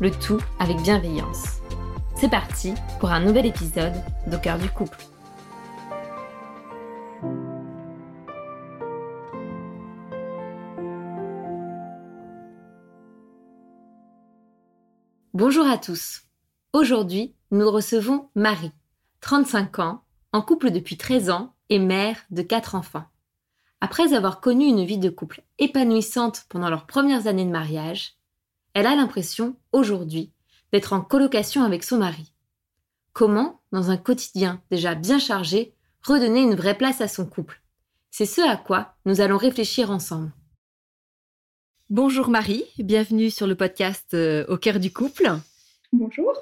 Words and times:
le 0.00 0.10
tout 0.10 0.40
avec 0.58 0.76
bienveillance. 0.82 1.60
C'est 2.16 2.30
parti 2.30 2.74
pour 3.00 3.10
un 3.10 3.20
nouvel 3.20 3.46
épisode 3.46 3.94
d'Au 4.26 4.38
cœur 4.38 4.58
du 4.58 4.68
couple. 4.68 4.98
Bonjour 15.32 15.66
à 15.66 15.78
tous. 15.78 16.22
Aujourd'hui, 16.72 17.34
nous 17.50 17.70
recevons 17.70 18.28
Marie, 18.34 18.72
35 19.20 19.78
ans, 19.78 20.02
en 20.32 20.42
couple 20.42 20.70
depuis 20.70 20.96
13 20.96 21.30
ans 21.30 21.54
et 21.68 21.78
mère 21.78 22.16
de 22.30 22.42
4 22.42 22.74
enfants. 22.74 23.04
Après 23.80 24.14
avoir 24.14 24.40
connu 24.40 24.66
une 24.66 24.84
vie 24.84 24.98
de 24.98 25.10
couple 25.10 25.42
épanouissante 25.58 26.46
pendant 26.48 26.70
leurs 26.70 26.86
premières 26.86 27.26
années 27.26 27.44
de 27.44 27.50
mariage, 27.50 28.15
elle 28.76 28.86
a 28.86 28.94
l'impression, 28.94 29.56
aujourd'hui, 29.72 30.32
d'être 30.70 30.92
en 30.92 31.00
colocation 31.00 31.64
avec 31.64 31.82
son 31.82 31.96
mari. 31.96 32.34
Comment, 33.14 33.62
dans 33.72 33.90
un 33.90 33.96
quotidien 33.96 34.60
déjà 34.70 34.94
bien 34.94 35.18
chargé, 35.18 35.72
redonner 36.02 36.42
une 36.42 36.54
vraie 36.54 36.76
place 36.76 37.00
à 37.00 37.08
son 37.08 37.24
couple? 37.24 37.62
C'est 38.10 38.26
ce 38.26 38.42
à 38.42 38.58
quoi 38.58 38.94
nous 39.06 39.22
allons 39.22 39.38
réfléchir 39.38 39.90
ensemble. 39.90 40.30
Bonjour 41.88 42.28
Marie, 42.28 42.64
bienvenue 42.76 43.30
sur 43.30 43.46
le 43.46 43.54
podcast 43.54 44.12
euh, 44.12 44.44
Au 44.48 44.58
cœur 44.58 44.78
du 44.78 44.92
couple. 44.92 45.26
Bonjour. 45.94 46.34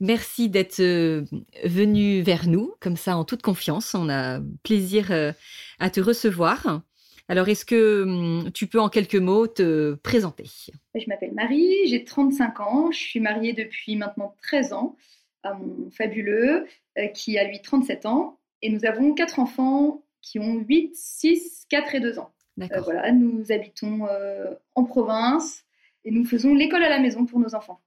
Merci 0.00 0.50
d'être 0.50 0.80
euh, 0.80 1.24
venue 1.64 2.20
vers 2.20 2.46
nous, 2.46 2.74
comme 2.80 2.98
ça 2.98 3.16
en 3.16 3.24
toute 3.24 3.40
confiance. 3.40 3.94
On 3.94 4.10
a 4.10 4.40
plaisir 4.64 5.12
euh, 5.12 5.32
à 5.78 5.88
te 5.88 6.02
recevoir. 6.02 6.82
Alors, 7.30 7.48
est-ce 7.48 7.64
que 7.64 8.02
hum, 8.02 8.50
tu 8.50 8.66
peux 8.66 8.80
en 8.80 8.88
quelques 8.88 9.14
mots 9.14 9.46
te 9.46 9.94
présenter? 9.94 10.50
Je 10.96 11.04
m'appelle 11.06 11.32
Marie, 11.32 11.76
j'ai 11.86 12.02
35 12.02 12.58
ans, 12.58 12.90
je 12.90 12.98
suis 12.98 13.20
mariée 13.20 13.52
depuis 13.52 13.94
maintenant 13.94 14.34
13 14.42 14.72
ans 14.72 14.96
à 15.44 15.54
mon 15.54 15.88
fabuleux 15.92 16.66
euh, 16.98 17.06
qui 17.06 17.38
a 17.38 17.44
lui 17.44 17.62
37 17.62 18.04
ans 18.04 18.40
et 18.62 18.68
nous 18.68 18.84
avons 18.84 19.14
quatre 19.14 19.38
enfants 19.38 20.02
qui 20.20 20.40
ont 20.40 20.56
8, 20.56 20.96
6, 20.96 21.66
4 21.68 21.94
et 21.94 22.00
2 22.00 22.18
ans. 22.18 22.32
Euh, 22.62 22.80
voilà, 22.80 23.12
nous 23.12 23.52
habitons 23.52 24.08
euh, 24.08 24.52
en 24.74 24.82
province 24.82 25.62
et 26.04 26.10
nous 26.10 26.24
faisons 26.24 26.52
l'école 26.52 26.82
à 26.82 26.88
la 26.88 26.98
maison 26.98 27.26
pour 27.26 27.38
nos 27.38 27.54
enfants. 27.54 27.80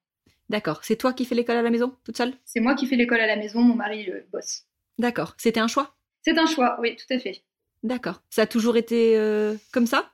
D'accord. 0.48 0.86
C'est 0.86 0.96
toi 0.96 1.12
qui 1.12 1.26
fais 1.26 1.36
l'école 1.36 1.58
à 1.58 1.62
la 1.62 1.70
maison, 1.70 1.98
toute 2.06 2.16
seule? 2.16 2.32
C'est 2.46 2.62
moi 2.62 2.76
qui 2.76 2.88
fais 2.88 2.96
l'école 2.96 3.20
à 3.20 3.28
la 3.28 3.36
maison, 3.36 3.60
mon 3.60 3.76
mari 3.76 4.06
le 4.06 4.26
boss. 4.32 4.64
D'accord. 5.00 5.34
C'était 5.38 5.60
un 5.60 5.68
choix? 5.68 5.98
C'est 6.22 6.38
un 6.38 6.46
choix, 6.46 6.78
oui, 6.80 6.96
tout 6.96 7.14
à 7.14 7.20
fait. 7.20 7.44
D'accord. 7.84 8.22
Ça 8.30 8.44
a 8.44 8.46
toujours 8.46 8.78
été 8.78 9.18
euh, 9.18 9.56
comme 9.74 9.88
ça 9.88 10.10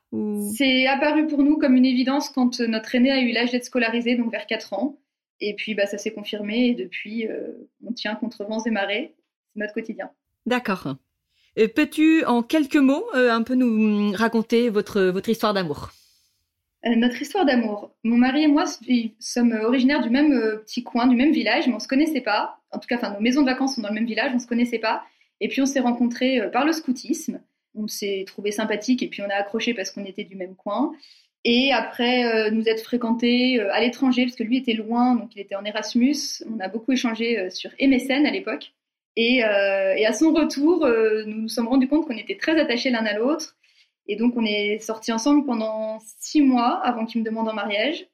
C'est 0.55 0.87
apparu 0.87 1.27
pour 1.27 1.43
nous 1.43 1.57
comme 1.57 1.75
une 1.75 1.85
évidence 1.85 2.29
quand 2.29 2.61
euh, 2.61 2.67
notre 2.67 2.95
aîné 2.95 3.11
a 3.11 3.21
eu 3.21 3.31
l'âge 3.31 3.51
d'être 3.51 3.65
scolarisé, 3.65 4.15
donc 4.15 4.31
vers 4.31 4.47
4 4.47 4.73
ans. 4.73 4.97
Et 5.39 5.53
puis 5.55 5.75
bah, 5.75 5.85
ça 5.85 5.99
s'est 5.99 6.11
confirmé 6.11 6.69
et 6.69 6.73
depuis, 6.73 7.27
euh, 7.27 7.69
on 7.85 7.93
tient 7.93 8.15
contre 8.15 8.43
vents 8.43 8.63
et 8.63 8.71
marées. 8.71 9.13
C'est 9.53 9.59
notre 9.59 9.73
quotidien. 9.73 10.09
D'accord. 10.47 10.95
Peux-tu, 11.75 12.23
en 12.25 12.41
quelques 12.41 12.75
mots, 12.75 13.05
un 13.13 13.41
peu 13.43 13.53
nous 13.53 14.11
raconter 14.13 14.69
votre, 14.69 15.01
votre 15.01 15.27
histoire 15.27 15.53
d'amour? 15.53 15.89
Notre 16.85 17.21
histoire 17.21 17.45
d'amour. 17.45 17.91
Mon 18.03 18.15
mari 18.15 18.43
et 18.43 18.47
moi 18.47 18.63
sommes 19.19 19.51
originaires 19.63 20.01
du 20.01 20.09
même 20.09 20.29
petit 20.61 20.83
coin, 20.83 21.07
du 21.07 21.17
même 21.17 21.33
village, 21.33 21.67
mais 21.67 21.73
on 21.73 21.77
ne 21.77 21.81
se 21.81 21.87
connaissait 21.87 22.21
pas. 22.21 22.61
En 22.71 22.79
tout 22.79 22.87
cas, 22.87 23.11
nos 23.11 23.19
maisons 23.19 23.41
de 23.41 23.47
vacances 23.47 23.75
sont 23.75 23.81
dans 23.81 23.89
le 23.89 23.95
même 23.95 24.05
village, 24.05 24.31
on 24.31 24.35
ne 24.35 24.41
se 24.41 24.47
connaissait 24.47 24.79
pas. 24.79 25.03
Et 25.41 25.49
puis 25.49 25.61
on 25.61 25.65
s'est 25.65 25.81
rencontrés 25.81 26.49
par 26.53 26.65
le 26.65 26.71
scoutisme 26.71 27.41
on 27.75 27.87
s'est 27.87 28.23
trouvé 28.27 28.51
sympathique 28.51 29.03
et 29.03 29.07
puis 29.07 29.21
on 29.21 29.29
a 29.29 29.35
accroché 29.35 29.73
parce 29.73 29.91
qu'on 29.91 30.05
était 30.05 30.23
du 30.23 30.35
même 30.35 30.55
coin. 30.55 30.91
Et 31.45 31.71
après 31.71 32.25
euh, 32.25 32.51
nous 32.51 32.67
être 32.67 32.83
fréquentés 32.83 33.61
euh, 33.61 33.73
à 33.73 33.79
l'étranger, 33.79 34.25
parce 34.25 34.35
que 34.35 34.43
lui 34.43 34.57
était 34.57 34.73
loin, 34.73 35.15
donc 35.15 35.35
il 35.35 35.41
était 35.41 35.55
en 35.55 35.63
Erasmus, 35.63 36.43
on 36.49 36.59
a 36.59 36.67
beaucoup 36.67 36.91
échangé 36.91 37.39
euh, 37.39 37.49
sur 37.49 37.71
MSN 37.79 38.25
à 38.25 38.31
l'époque. 38.31 38.73
Et, 39.15 39.43
à 39.43 40.13
son 40.13 40.31
retour, 40.31 40.87
nous 40.87 41.41
nous 41.41 41.49
sommes 41.49 41.67
rendus 41.67 41.89
compte 41.89 42.07
qu'on 42.07 42.15
était 42.15 42.37
très 42.37 42.57
attachés 42.57 42.89
l'un 42.89 43.05
à 43.05 43.17
l'autre. 43.17 43.57
Et 44.07 44.15
donc 44.15 44.37
on 44.37 44.45
est 44.45 44.79
sortis 44.79 45.11
ensemble 45.11 45.45
pendant 45.45 45.99
six 46.19 46.41
mois 46.41 46.79
avant 46.85 47.05
qu'il 47.05 47.19
me 47.19 47.25
demande 47.25 47.49
en 47.49 47.53
mariage. 47.53 48.07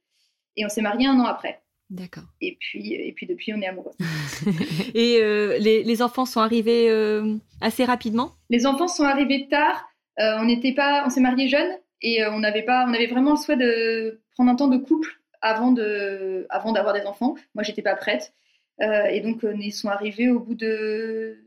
Et 0.55 0.65
on 0.65 0.69
s'est 0.69 0.81
mariés 0.81 1.05
un 1.05 1.19
an 1.19 1.25
après. 1.25 1.61
D'accord. 1.89 2.23
Et 2.41 2.57
puis, 2.59 2.93
et 2.93 3.13
puis 3.13 3.27
depuis, 3.27 3.53
on 3.53 3.61
est 3.61 3.67
amoureux. 3.67 3.93
et 4.95 5.19
euh, 5.21 5.57
les, 5.59 6.01
enfants 6.01 6.25
sont 6.25 6.39
arrivés 6.39 6.89
euh, 6.89 7.35
assez 7.61 7.85
rapidement? 7.85 8.31
Les 8.49 8.65
enfants 8.65 8.87
sont 8.87 9.03
arrivés 9.03 9.47
tard. 9.49 9.87
Euh, 10.19 10.37
on 10.39 10.45
n'était 10.45 10.73
pas, 10.73 11.03
on 11.05 11.09
s'est 11.09 11.21
mariés 11.21 11.47
jeunes 11.47 11.77
et 12.01 12.25
on 12.25 12.39
n'avait 12.39 12.63
pas, 12.63 12.85
on 12.87 12.93
avait 12.93 13.07
vraiment 13.07 13.31
le 13.31 13.37
souhait 13.37 13.57
de 13.57 14.21
prendre 14.33 14.49
un 14.49 14.55
temps 14.55 14.67
de 14.67 14.77
couple 14.77 15.09
avant 15.41 15.71
de, 15.71 16.47
avant 16.49 16.71
d'avoir 16.71 16.93
des 16.93 17.05
enfants. 17.05 17.35
Moi, 17.53 17.63
j'étais 17.63 17.83
pas 17.83 17.95
prête. 17.95 18.33
et 18.79 19.21
donc, 19.21 19.45
ils 19.59 19.71
sont 19.71 19.89
arrivés 19.89 20.29
au 20.29 20.39
bout 20.39 20.55
de 20.55 21.37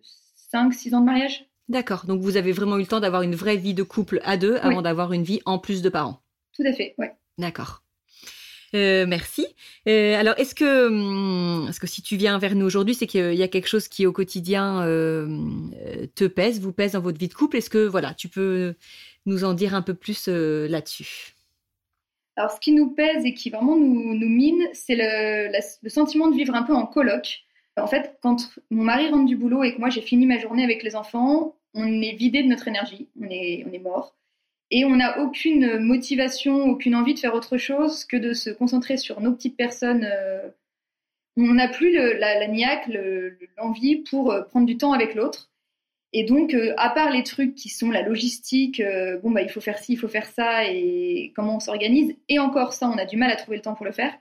5-6 0.54 0.94
ans 0.94 1.00
de 1.00 1.06
mariage. 1.06 1.46
D'accord. 1.68 2.06
Donc, 2.06 2.20
vous 2.20 2.36
avez 2.36 2.52
vraiment 2.52 2.76
eu 2.76 2.82
le 2.82 2.86
temps 2.86 3.00
d'avoir 3.00 3.22
une 3.22 3.34
vraie 3.34 3.56
vie 3.56 3.74
de 3.74 3.82
couple 3.82 4.20
à 4.24 4.36
deux 4.36 4.56
avant 4.62 4.82
d'avoir 4.82 5.12
une 5.12 5.24
vie 5.24 5.40
en 5.46 5.58
plus 5.58 5.82
de 5.82 5.88
parents? 5.88 6.20
Tout 6.54 6.62
à 6.64 6.72
fait, 6.72 6.94
ouais. 6.98 7.12
D'accord. 7.38 7.82
Euh, 8.74 9.06
merci. 9.06 9.46
Euh, 9.88 10.14
alors, 10.18 10.34
est-ce 10.38 10.54
que, 10.54 10.88
hum, 10.88 11.70
que 11.80 11.86
si 11.86 12.02
tu 12.02 12.16
viens 12.16 12.38
vers 12.38 12.54
nous 12.54 12.66
aujourd'hui, 12.66 12.94
c'est 12.94 13.06
qu'il 13.06 13.34
y 13.34 13.42
a 13.42 13.48
quelque 13.48 13.68
chose 13.68 13.88
qui 13.88 14.06
au 14.06 14.12
quotidien 14.12 14.82
euh, 14.82 15.26
te 16.14 16.24
pèse, 16.24 16.60
vous 16.60 16.72
pèse 16.72 16.92
dans 16.92 17.00
votre 17.00 17.18
vie 17.18 17.28
de 17.28 17.34
couple 17.34 17.56
Est-ce 17.56 17.70
que 17.70 17.86
voilà, 17.86 18.14
tu 18.14 18.28
peux 18.28 18.74
nous 19.26 19.44
en 19.44 19.54
dire 19.54 19.74
un 19.74 19.82
peu 19.82 19.94
plus 19.94 20.28
là-dessus? 20.28 21.34
Alors, 22.36 22.52
ce 22.52 22.60
qui 22.60 22.72
nous 22.72 22.90
pèse 22.90 23.24
et 23.24 23.34
qui 23.34 23.50
vraiment 23.50 23.76
nous, 23.76 24.14
mine, 24.28 24.68
c'est 24.72 24.96
le, 24.96 25.88
sentiment 25.88 26.28
de 26.28 26.36
vivre 26.36 26.54
un 26.54 26.62
peu 26.62 26.74
en 26.74 26.86
coloc. 26.86 27.40
En 27.76 27.86
fait, 27.86 28.18
quand 28.22 28.50
mon 28.70 28.84
mari 28.84 29.08
rentre 29.08 29.26
du 29.26 29.36
boulot 29.36 29.62
et 29.64 29.74
que 29.74 29.78
moi 29.78 29.88
j'ai 29.88 30.02
fini 30.02 30.26
ma 30.26 30.38
journée 30.38 30.64
avec 30.64 30.82
les 30.82 30.96
enfants, 30.96 31.56
on 31.74 32.02
est 32.02 32.14
vidé 32.14 32.42
de 32.42 32.48
notre 32.48 32.66
énergie, 32.66 33.08
on 33.20 33.28
est, 33.30 33.64
on 33.68 33.72
est 33.72 33.78
mort 33.78 34.18
et 34.70 34.84
on 34.84 34.96
n'a 34.96 35.20
aucune 35.20 35.78
motivation, 35.78 36.64
aucune 36.64 36.94
envie 36.94 37.14
de 37.14 37.18
faire 37.18 37.34
autre 37.34 37.56
chose 37.56 38.04
que 38.04 38.16
de 38.16 38.32
se 38.34 38.50
concentrer 38.50 38.96
sur 38.96 39.20
nos 39.20 39.32
petites 39.32 39.56
personnes. 39.56 40.04
Euh, 40.10 40.48
on 41.36 41.54
n'a 41.54 41.68
plus 41.68 41.92
la, 41.92 42.38
la, 42.38 42.48
niaque, 42.48 42.90
l'envie 43.56 43.96
pour 43.96 44.32
euh, 44.32 44.42
prendre 44.42 44.66
du 44.66 44.76
temps 44.76 44.92
avec 44.92 45.14
l'autre. 45.14 45.50
Et 46.12 46.24
donc, 46.24 46.54
euh, 46.54 46.74
à 46.76 46.90
part 46.90 47.10
les 47.10 47.22
trucs 47.22 47.54
qui 47.54 47.68
sont 47.68 47.90
la 47.90 48.02
logistique, 48.02 48.82
bon, 49.22 49.30
bah, 49.30 49.42
il 49.42 49.50
faut 49.50 49.60
faire 49.60 49.78
ci, 49.78 49.92
il 49.92 49.98
faut 49.98 50.08
faire 50.08 50.26
ça, 50.26 50.64
et 50.64 51.32
comment 51.36 51.56
on 51.56 51.60
s'organise, 51.60 52.14
et 52.28 52.38
encore 52.38 52.72
ça, 52.72 52.88
on 52.88 52.98
a 52.98 53.04
du 53.04 53.16
mal 53.16 53.30
à 53.30 53.36
trouver 53.36 53.58
le 53.58 53.62
temps 53.62 53.74
pour 53.74 53.86
le 53.86 53.92
faire. 53.92 54.14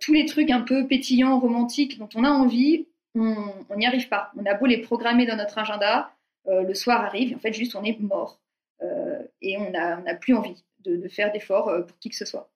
tous 0.00 0.12
les 0.12 0.26
trucs 0.26 0.50
un 0.50 0.60
peu 0.60 0.86
pétillants, 0.86 1.40
romantiques, 1.40 1.98
dont 1.98 2.08
on 2.14 2.24
a 2.24 2.30
envie, 2.30 2.86
on 3.14 3.76
n'y 3.76 3.86
arrive 3.86 4.08
pas. 4.08 4.30
On 4.36 4.44
a 4.44 4.54
beau 4.54 4.66
les 4.66 4.78
programmer 4.78 5.26
dans 5.26 5.36
notre 5.36 5.58
agenda, 5.58 6.10
le 6.46 6.74
soir 6.74 7.02
arrive, 7.02 7.32
et 7.32 7.34
en 7.34 7.38
fait, 7.38 7.54
juste, 7.54 7.74
on 7.76 7.84
est 7.84 7.98
mort. 8.00 8.38
Et 9.44 9.56
on 9.58 9.70
n'a 9.70 10.00
on 10.02 10.06
a 10.06 10.14
plus 10.14 10.34
envie 10.34 10.64
de, 10.84 11.08
faire 11.08 11.32
d'efforts 11.32 11.68
euh, 11.68 11.82
pour 11.82 11.98
qui 11.98 12.10
que 12.10 12.16
ce 12.16 12.24
soit. 12.24 12.50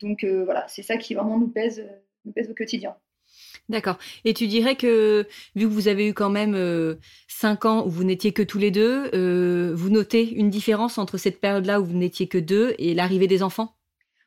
Donc 0.00 0.24
euh, 0.24 0.44
voilà, 0.44 0.66
c'est 0.68 0.82
ça 0.82 0.96
qui 0.96 1.14
vraiment 1.14 1.38
nous 1.38 1.48
pèse, 1.48 1.86
nous 2.24 2.32
pèse 2.32 2.50
au 2.50 2.54
quotidien. 2.54 2.96
D'accord. 3.68 3.98
Et 4.24 4.34
tu 4.34 4.46
dirais 4.46 4.76
que, 4.76 5.26
vu 5.56 5.66
que 5.66 5.72
vous 5.72 5.88
avez 5.88 6.06
eu 6.08 6.14
quand 6.14 6.30
même 6.30 6.56
cinq 7.26 7.64
ans 7.64 7.84
où 7.84 7.90
vous 7.90 8.04
n'étiez 8.04 8.32
que 8.32 8.42
tous 8.42 8.58
les 8.58 8.70
deux, 8.70 9.72
vous 9.72 9.88
notez 9.88 10.30
une 10.30 10.50
différence 10.50 10.98
entre 10.98 11.16
cette 11.16 11.40
période-là 11.40 11.80
où 11.80 11.84
vous 11.84 11.96
n'étiez 11.96 12.28
que 12.28 12.38
deux 12.38 12.74
et 12.78 12.94
l'arrivée 12.94 13.26
des 13.26 13.42
enfants? 13.42 13.74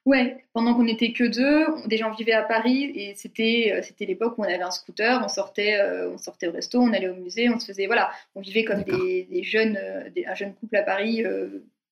Ouais, 0.08 0.38
pendant 0.54 0.74
qu'on 0.74 0.86
n'était 0.86 1.12
que 1.12 1.26
deux, 1.26 1.66
des 1.86 1.98
gens 1.98 2.12
vivaient 2.12 2.32
à 2.32 2.42
Paris 2.42 2.94
et 2.96 3.14
c'était 3.16 3.74
euh, 3.74 3.82
c'était 3.82 4.06
l'époque 4.06 4.38
où 4.38 4.42
on 4.42 4.46
avait 4.46 4.62
un 4.62 4.72
scooter, 4.72 5.22
on 5.22 5.28
sortait 5.28 5.82
euh, 5.82 6.10
on 6.14 6.18
sortait 6.18 6.48
au 6.48 6.54
resto, 6.54 6.80
on 6.80 6.94
allait 6.94 7.10
au 7.10 7.16
musée, 7.16 7.50
on 7.50 7.60
se 7.60 7.66
faisait 7.66 7.88
voilà, 7.88 8.10
on 8.34 8.40
vivait 8.40 8.64
comme 8.64 8.84
des, 8.84 9.28
des, 9.30 9.44
jeunes 9.44 9.76
euh, 9.76 10.10
des, 10.12 10.26
un 10.26 10.34
jeune 10.34 10.54
couple 10.54 10.78
à 10.78 10.84
Paris 10.84 11.26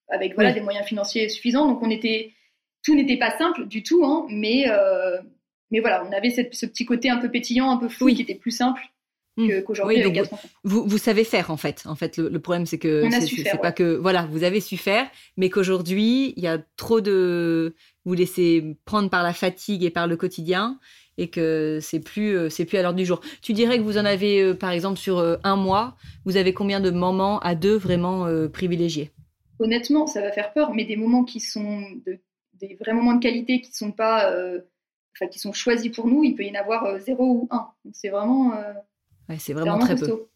avec 0.08 0.34
voilà 0.34 0.52
des 0.52 0.60
moyens 0.60 0.86
financiers 0.86 1.28
suffisants, 1.28 1.66
donc 1.66 1.82
on 1.82 1.90
était 1.90 2.32
tout 2.84 2.94
n'était 2.94 3.18
pas 3.18 3.36
simple 3.36 3.66
du 3.66 3.82
tout, 3.82 4.04
hein, 4.04 4.26
mais 4.30 4.66
mais 5.70 5.80
voilà, 5.80 6.04
on 6.08 6.12
avait 6.12 6.30
cette, 6.30 6.54
ce 6.54 6.64
petit 6.66 6.84
côté 6.84 7.10
un 7.10 7.16
peu 7.16 7.28
pétillant, 7.28 7.70
un 7.70 7.76
peu 7.76 7.88
fou 7.88 8.06
qui 8.06 8.22
était 8.22 8.36
plus 8.36 8.52
simple 8.52 8.80
Mmh. 9.38 9.62
qu'aujourd'hui. 9.66 10.02
Vous, 10.64 10.86
vous 10.86 10.98
savez 10.98 11.22
faire 11.22 11.50
en 11.50 11.58
fait. 11.58 11.82
En 11.84 11.94
fait, 11.94 12.16
le, 12.16 12.38
problème 12.38 12.64
c'est 12.64 12.78
que 12.78 13.06
c'est 13.10 13.60
pas 13.60 13.72
que 13.72 13.96
voilà, 13.96 14.26
vous 14.30 14.44
avez 14.44 14.60
su 14.60 14.78
faire, 14.78 15.06
mais 15.36 15.50
qu'aujourd'hui 15.50 16.32
il 16.38 16.42
y 16.42 16.46
a 16.46 16.58
trop 16.76 17.02
de 17.02 17.74
vous 18.06 18.14
laissez 18.14 18.76
prendre 18.86 19.10
par 19.10 19.22
la 19.22 19.34
fatigue 19.34 19.84
et 19.84 19.90
par 19.90 20.06
le 20.06 20.16
quotidien 20.16 20.78
et 21.18 21.28
que 21.28 21.80
c'est 21.82 22.00
plus 22.00 22.34
euh, 22.34 22.48
c'est 22.48 22.64
plus 22.64 22.78
à 22.78 22.82
l'ordre 22.82 22.96
du 22.96 23.04
jour. 23.04 23.20
Tu 23.42 23.52
dirais 23.52 23.76
que 23.76 23.82
vous 23.82 23.98
en 23.98 24.06
avez 24.06 24.40
euh, 24.40 24.54
par 24.54 24.70
exemple 24.70 24.98
sur 24.98 25.18
euh, 25.18 25.36
un 25.44 25.56
mois, 25.56 25.96
vous 26.24 26.38
avez 26.38 26.54
combien 26.54 26.80
de 26.80 26.90
moments 26.90 27.38
à 27.40 27.54
deux 27.54 27.76
vraiment 27.76 28.26
privilégiés? 28.48 29.10
Honnêtement, 29.58 30.06
ça 30.06 30.20
va 30.20 30.32
faire 30.32 30.52
peur, 30.52 30.74
mais 30.74 30.84
des 30.84 30.96
moments 30.96 31.24
qui 31.24 31.40
sont 31.40 31.82
des 32.54 32.74
vrais 32.80 32.92
moments 32.92 33.14
de 33.14 33.20
qualité 33.20 33.60
qui 33.60 33.72
sont 33.72 33.92
pas 33.92 34.30
enfin 35.14 35.28
qui 35.30 35.38
sont 35.38 35.52
choisis 35.52 35.90
pour 35.90 36.06
nous, 36.06 36.24
il 36.24 36.34
peut 36.34 36.44
y 36.44 36.50
en 36.50 36.60
avoir 36.60 36.98
zéro 37.00 37.24
ou 37.24 37.48
un. 37.50 37.68
C'est 37.92 38.10
vraiment 38.10 38.52
Ouais, 39.28 39.38
c'est 39.38 39.52
vraiment, 39.52 39.78
très 39.78 39.96
peu. 39.96 40.26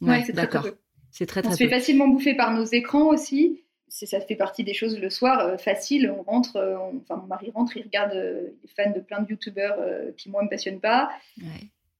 Ouais, 0.00 0.22
c'est 0.24 0.32
d'accord. 0.32 0.66
C'est 1.10 1.26
très 1.26 1.42
très 1.42 1.50
On 1.50 1.52
se 1.52 1.58
fait 1.58 1.68
facilement 1.68 2.08
bouffer 2.08 2.34
par 2.34 2.52
nos 2.52 2.64
écrans 2.64 3.08
aussi. 3.08 3.62
Ça 3.88 4.20
fait 4.20 4.36
partie 4.36 4.62
des 4.62 4.74
choses 4.74 4.98
le 5.00 5.10
soir 5.10 5.40
euh, 5.40 5.56
facile. 5.56 6.14
On 6.16 6.22
rentre, 6.22 6.56
euh, 6.56 6.76
enfin 7.00 7.16
mon 7.16 7.26
mari 7.26 7.50
rentre, 7.52 7.76
il 7.76 7.82
regarde, 7.82 8.12
euh, 8.14 8.50
il 8.62 8.70
est 8.70 8.72
fan 8.72 8.92
de 8.92 9.00
plein 9.00 9.20
de 9.20 9.28
youtubeurs 9.28 9.78
qui 10.16 10.30
moi 10.30 10.44
me 10.44 10.48
passionnent 10.48 10.80
pas. 10.80 11.10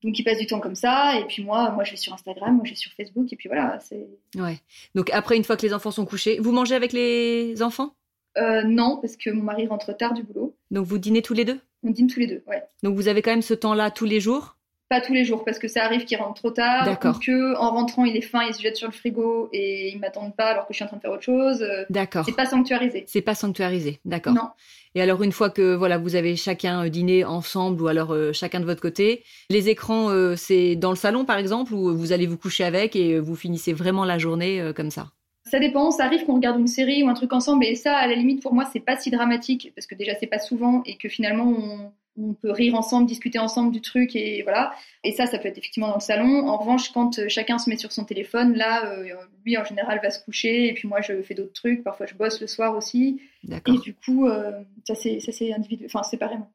Donc 0.02 0.19
il 0.19 0.25
passe 0.25 0.38
du 0.38 0.47
temps 0.47 0.61
comme 0.61 0.75
ça. 0.75 1.19
Et 1.19 1.25
puis 1.26 1.44
moi, 1.44 1.70
moi 1.70 1.85
je 1.85 1.91
vais 1.91 1.97
sur 1.97 2.12
Instagram, 2.12 2.56
moi 2.56 2.64
je 2.64 2.70
vais 2.70 2.76
sur 2.76 2.93
Facebook. 2.93 3.32
Et 3.32 3.37
puis 3.37 3.49
voilà, 3.49 3.79
c'est. 3.81 4.06
Ouais. 4.37 4.58
Donc 4.94 5.11
après, 5.12 5.37
une 5.37 5.44
fois 5.44 5.56
que 5.56 5.62
les 5.62 5.75
enfants 5.75 5.91
sont 5.91 6.06
couchés, 6.06 6.38
vous 6.41 6.52
mangez 6.52 6.75
avec 6.75 6.93
les 6.93 7.62
enfants? 7.62 7.94
Non, 8.37 8.99
parce 9.02 9.17
que 9.17 9.31
mon 9.31 9.43
mari 9.43 9.67
rentre 9.67 9.94
tard 9.97 10.14
du 10.14 10.23
boulot. 10.23 10.56
Donc 10.70 10.87
vous 10.87 10.99
dînez 10.99 11.20
tous 11.20 11.35
les 11.35 11.44
deux? 11.44 11.58
On 11.82 11.91
dîne 11.91 12.06
tous 12.06 12.20
les 12.20 12.26
deux, 12.26 12.43
ouais. 12.47 12.62
Donc 12.82 12.94
vous 12.94 13.08
avez 13.08 13.23
quand 13.23 13.31
même 13.31 13.43
ce 13.43 13.55
temps-là 13.55 13.91
tous 13.91 14.05
les 14.05 14.20
jours? 14.20 14.56
Pas 14.91 15.01
tous 15.01 15.15
les 15.15 15.25
jours 15.25 15.45
parce 15.45 15.61
que 15.61 15.69
ça 15.69 15.85
arrive 15.85 16.05
qu'il 16.05 16.19
rentre 16.19 16.35
trop 16.35 16.51
tard 16.51 16.99
ou 17.05 17.19
que 17.21 17.57
en 17.57 17.71
rentrant 17.71 18.05
il 18.05 18.17
est 18.17 18.21
faim 18.23 18.43
il 18.47 18.53
se 18.53 18.61
jette 18.61 18.77
sur 18.77 18.89
le 18.89 18.93
frigo 18.93 19.49
et 19.53 19.89
il 19.93 20.01
m'attendent 20.01 20.35
pas 20.35 20.49
alors 20.49 20.67
que 20.67 20.73
je 20.73 20.79
suis 20.79 20.85
en 20.85 20.89
train 20.89 20.97
de 20.97 21.03
faire 21.03 21.13
autre 21.13 21.23
chose 21.23 21.63
euh, 21.63 21.85
d'accord. 21.91 22.25
c'est 22.27 22.37
pas 22.37 22.45
sanctuarisé. 22.45 23.05
C'est 23.07 23.23
pas 23.23 23.37
sanctuarisé 23.37 24.01
d'accord. 24.05 24.35
Non. 24.35 24.49
Et 24.97 25.01
alors 25.01 25.23
une 25.23 25.31
fois 25.31 25.49
que 25.49 25.77
voilà 25.77 25.97
vous 25.97 26.17
avez 26.17 26.35
chacun 26.35 26.87
euh, 26.87 26.89
dîné 26.89 27.25
ensemble 27.25 27.81
ou 27.81 27.87
alors 27.87 28.13
euh, 28.13 28.33
chacun 28.33 28.59
de 28.59 28.65
votre 28.65 28.83
côté 28.83 29.23
les 29.49 29.69
écrans 29.69 30.11
c'est 30.37 30.75
dans 30.75 30.91
le 30.91 30.97
salon 30.97 31.25
par 31.25 31.39
exemple 31.39 31.73
ou 31.73 31.97
vous 31.97 32.13
allez 32.13 32.27
vous 32.27 32.37
coucher 32.37 32.65
avec 32.65 32.97
et 32.97 33.21
vous 33.21 33.37
finissez 33.37 33.73
vraiment 33.73 34.05
la 34.05 34.19
journée 34.19 34.73
comme 34.75 34.91
ça? 34.91 35.07
Ça 35.45 35.59
dépend, 35.59 35.91
ça 35.91 36.05
arrive 36.05 36.25
qu'on 36.27 36.35
regarde 36.35 36.61
une 36.61 36.67
série 36.67 37.03
ou 37.03 37.09
un 37.09 37.15
truc 37.15 37.33
ensemble, 37.33 37.65
et 37.65 37.75
ça, 37.75 37.97
à 37.97 38.07
la 38.07 38.15
limite, 38.15 38.41
pour 38.41 38.55
moi, 38.55 38.69
c'est 38.73 38.79
pas 38.79 38.97
si 38.97 39.11
dramatique, 39.11 39.73
parce 39.75 39.87
que 39.87 39.95
déjà, 39.97 40.13
c'est 40.21 40.29
pas 40.29 40.39
souvent, 40.39 40.83
et 40.85 40.97
que 40.97 41.09
finalement, 41.09 41.49
on, 41.49 41.93
on 42.22 42.34
peut 42.34 42.50
rire 42.50 42.75
ensemble, 42.75 43.06
discuter 43.06 43.38
ensemble 43.38 43.72
du 43.72 43.81
truc 43.81 44.14
et 44.14 44.43
voilà. 44.43 44.72
Et 45.05 45.12
ça, 45.12 45.26
ça 45.26 45.38
peut 45.38 45.49
être 45.49 45.58
effectivement 45.58 45.88
dans 45.88 45.94
le 45.94 46.00
salon. 46.00 46.49
En 46.49 46.56
revanche, 46.56 46.93
quand 46.93 47.19
euh, 47.19 47.28
chacun 47.28 47.58
se 47.58 47.70
met 47.70 47.76
sur 47.76 47.93
son 47.93 48.05
téléphone, 48.05 48.55
là, 48.55 48.93
euh, 48.93 49.14
lui 49.44 49.56
en 49.56 49.64
général 49.64 50.00
va 50.02 50.11
se 50.11 50.22
coucher 50.25 50.69
et 50.69 50.75
puis 50.75 50.88
moi 50.88 51.00
je 51.00 51.22
fais 51.22 51.34
d'autres 51.34 51.52
trucs. 51.52 51.82
Parfois 51.82 52.06
je 52.06 52.14
bosse 52.14 52.40
le 52.40 52.46
soir 52.46 52.76
aussi. 52.76 53.20
Et 53.49 53.78
du 53.78 53.94
coup, 53.94 54.26
euh, 54.26 54.52
ça 54.84 54.94
c'est 54.94 55.20
ça 55.20 55.32
c'est 55.32 55.52
individuel, 55.52 55.88
enfin 55.93 56.02
séparément. 56.02 56.50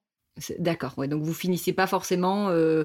D'accord, 0.60 0.94
ouais, 0.98 1.08
donc 1.08 1.24
vous 1.24 1.34
finissez 1.34 1.72
pas 1.72 1.88
forcément 1.88 2.50
euh, 2.50 2.84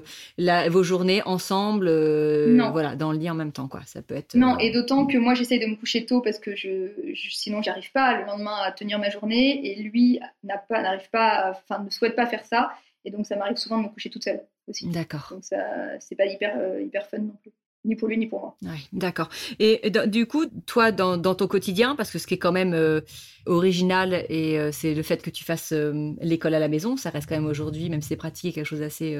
vos 0.69 0.83
journées 0.83 1.21
ensemble, 1.23 1.87
euh, 1.89 2.69
voilà, 2.71 2.95
dans 2.95 3.11
le 3.11 3.17
lit 3.17 3.29
en 3.29 3.35
même 3.35 3.51
temps, 3.51 3.67
quoi. 3.67 3.81
Ça 3.85 4.01
peut 4.01 4.15
être. 4.15 4.35
Non, 4.35 4.55
euh, 4.55 4.59
et 4.59 4.71
d'autant 4.71 5.05
que 5.05 5.17
moi 5.17 5.33
j'essaye 5.33 5.59
de 5.59 5.65
me 5.65 5.75
coucher 5.75 6.05
tôt 6.05 6.21
parce 6.21 6.39
que 6.39 6.55
je, 6.55 6.87
je 7.13 7.29
sinon 7.29 7.61
j'arrive 7.61 7.91
pas 7.91 8.17
le 8.17 8.25
lendemain 8.25 8.55
à 8.63 8.71
tenir 8.71 8.99
ma 8.99 9.09
journée, 9.09 9.69
et 9.69 9.83
lui 9.83 10.19
n'a 10.43 10.57
pas, 10.57 10.81
n'arrive 10.81 11.09
pas, 11.11 11.51
enfin 11.51 11.83
ne 11.83 11.89
souhaite 11.89 12.15
pas 12.15 12.25
faire 12.25 12.45
ça, 12.45 12.71
et 13.03 13.11
donc 13.11 13.25
ça 13.25 13.35
m'arrive 13.35 13.57
souvent 13.57 13.79
de 13.79 13.83
me 13.83 13.89
coucher 13.89 14.09
toute 14.09 14.23
seule 14.23 14.41
aussi. 14.69 14.87
D'accord. 14.87 15.27
Donc 15.31 15.43
ça, 15.43 15.57
c'est 15.99 16.15
pas 16.15 16.27
hyper 16.27 16.79
hyper 16.79 17.05
fun 17.07 17.17
non 17.17 17.35
plus 17.41 17.51
ni 17.83 17.95
pour 17.95 18.07
lui 18.07 18.17
ni 18.17 18.27
pour 18.27 18.39
moi. 18.41 18.55
Oui, 18.61 18.87
d'accord. 18.93 19.29
Et 19.59 19.91
du 20.07 20.25
coup, 20.27 20.45
toi, 20.65 20.91
dans, 20.91 21.17
ton 21.17 21.47
quotidien, 21.47 21.95
parce 21.95 22.11
que 22.11 22.19
ce 22.19 22.27
qui 22.27 22.35
est 22.35 22.39
quand 22.39 22.51
même 22.51 22.73
euh, 22.73 23.01
original, 23.45 24.25
et 24.29 24.59
euh, 24.59 24.69
c'est 24.71 24.93
le 24.93 25.01
fait 25.01 25.21
que 25.21 25.29
tu 25.29 25.43
fasses 25.43 25.71
euh, 25.71 26.11
l'école 26.21 26.53
à 26.53 26.59
la 26.59 26.67
maison, 26.67 26.95
ça 26.95 27.09
reste 27.09 27.27
quand 27.27 27.35
même 27.35 27.47
aujourd'hui, 27.47 27.89
même 27.89 28.01
si 28.01 28.09
c'est 28.09 28.15
pratique, 28.15 28.55
quelque 28.55 28.65
chose 28.65 28.81
d'assez 28.81 29.17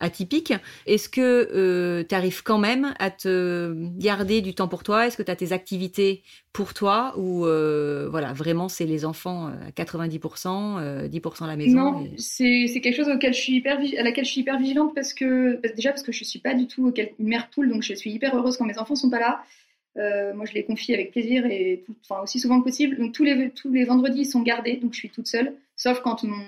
atypique. 0.00 0.54
Est-ce 0.86 1.08
que 1.08 2.02
tu 2.08 2.14
arrives 2.14 2.42
quand 2.42 2.58
même 2.58 2.94
à 2.98 3.10
te 3.10 3.74
garder 3.98 4.40
du 4.40 4.54
temps 4.54 4.68
pour 4.68 4.82
toi? 4.82 5.06
Est-ce 5.06 5.16
que 5.16 5.22
tu 5.22 5.30
as 5.30 5.36
tes 5.36 5.52
activités 5.52 6.22
pour 6.52 6.74
toi? 6.74 7.14
Ou 7.18 7.40
voilà, 7.40 8.32
vraiment 8.32 8.68
c'est 8.68 8.86
les 8.86 9.04
enfants 9.04 9.48
à 9.48 9.70
90%, 9.70 11.08
10% 11.08 11.44
à 11.44 11.46
la 11.46 11.56
maison 11.56 11.76
Non, 11.76 12.06
c'est 12.16 12.80
quelque 12.82 12.96
chose 12.96 13.08
auquel 13.08 13.34
je 13.34 13.40
suis 13.40 13.56
hyper, 13.56 13.78
à 13.78 14.02
laquelle 14.02 14.24
je 14.24 14.30
suis 14.30 14.40
hyper 14.40 14.58
vigilante 14.58 14.94
parce 14.94 15.12
que, 15.12 15.60
déjà 15.74 15.90
parce 15.90 16.02
que 16.02 16.12
je 16.12 16.24
suis 16.24 16.38
pas 16.38 16.54
du 16.54 16.66
tout 16.66 16.92
une 17.18 17.28
mère 17.28 17.50
poule, 17.50 17.70
donc 17.70 17.81
je 17.82 17.94
suis 17.94 18.10
hyper 18.10 18.34
heureuse 18.36 18.56
quand 18.56 18.64
mes 18.64 18.78
enfants 18.78 18.94
sont 18.94 19.10
pas 19.10 19.20
là. 19.20 19.44
Euh, 19.98 20.32
moi, 20.34 20.46
je 20.46 20.54
les 20.54 20.64
confie 20.64 20.94
avec 20.94 21.10
plaisir 21.10 21.44
et 21.46 21.84
aussi 22.22 22.40
souvent 22.40 22.60
que 22.60 22.64
possible. 22.64 22.96
Donc 22.96 23.12
tous 23.12 23.24
les, 23.24 23.50
tous 23.50 23.70
les 23.70 23.84
vendredis, 23.84 24.20
ils 24.20 24.26
sont 24.26 24.42
gardés, 24.42 24.76
donc 24.76 24.94
je 24.94 24.98
suis 24.98 25.10
toute 25.10 25.26
seule, 25.26 25.54
sauf 25.76 26.00
quand 26.00 26.22
mon, 26.24 26.42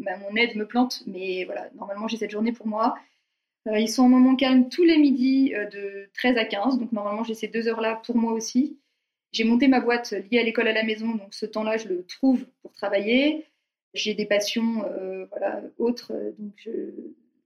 bah, 0.00 0.12
aide 0.36 0.56
me 0.56 0.66
plante. 0.66 1.02
Mais 1.06 1.44
voilà, 1.44 1.70
normalement, 1.74 2.08
j'ai 2.08 2.16
cette 2.16 2.30
journée 2.30 2.52
pour 2.52 2.66
moi. 2.66 2.96
Euh, 3.68 3.78
ils 3.78 3.88
sont 3.88 4.02
en 4.02 4.08
moment 4.08 4.34
calme 4.36 4.68
tous 4.68 4.84
les 4.84 4.98
midis 4.98 5.54
euh, 5.54 5.66
de 5.66 6.08
13 6.14 6.36
à 6.36 6.44
15, 6.44 6.78
donc 6.78 6.92
normalement, 6.92 7.24
j'ai 7.24 7.34
ces 7.34 7.48
deux 7.48 7.68
heures-là 7.68 8.00
pour 8.04 8.16
moi 8.16 8.32
aussi. 8.32 8.78
J'ai 9.32 9.44
monté 9.44 9.68
ma 9.68 9.80
boîte 9.80 10.12
liée 10.30 10.40
à 10.40 10.42
l'école 10.42 10.68
à 10.68 10.72
la 10.72 10.82
maison, 10.82 11.14
donc 11.14 11.32
ce 11.32 11.46
temps-là, 11.46 11.78
je 11.78 11.88
le 11.88 12.04
trouve 12.04 12.44
pour 12.60 12.72
travailler. 12.72 13.46
J'ai 13.94 14.14
des 14.14 14.26
passions 14.26 14.84
voilà, 15.30 15.62
autres, 15.78 16.12
donc 16.38 16.52
je, 16.56 16.70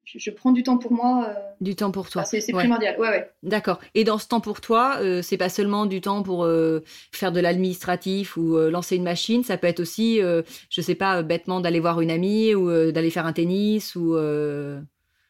je, 0.06 0.30
prends 0.30 0.52
du 0.52 0.62
temps 0.62 0.78
pour 0.78 0.92
moi. 0.92 1.28
Euh, 1.28 1.34
du 1.60 1.74
temps 1.74 1.90
pour 1.90 2.08
toi. 2.08 2.24
c'est 2.24 2.40
primordial, 2.52 2.98
ouais, 2.98 3.08
ouais. 3.08 3.30
D'accord. 3.42 3.80
Et 3.94 4.04
dans 4.04 4.18
ce 4.18 4.28
temps 4.28 4.40
pour 4.40 4.60
toi, 4.60 4.98
euh, 5.00 5.20
c'est 5.20 5.36
pas 5.36 5.48
seulement 5.48 5.84
du 5.86 6.00
temps 6.00 6.22
pour 6.22 6.44
euh, 6.44 6.84
faire 7.12 7.32
de 7.32 7.40
l'administratif 7.40 8.36
ou 8.36 8.56
lancer 8.56 8.96
une 8.96 9.02
machine, 9.02 9.42
ça 9.42 9.56
peut 9.56 9.66
être 9.66 9.80
aussi, 9.80 10.20
je 10.20 10.80
sais 10.80 10.94
pas, 10.94 11.22
bêtement 11.22 11.60
d'aller 11.60 11.80
voir 11.80 12.00
une 12.00 12.10
amie 12.10 12.54
ou 12.54 12.70
d'aller 12.92 13.10
faire 13.10 13.26
un 13.26 13.32
tennis 13.32 13.96
ou. 13.96 14.14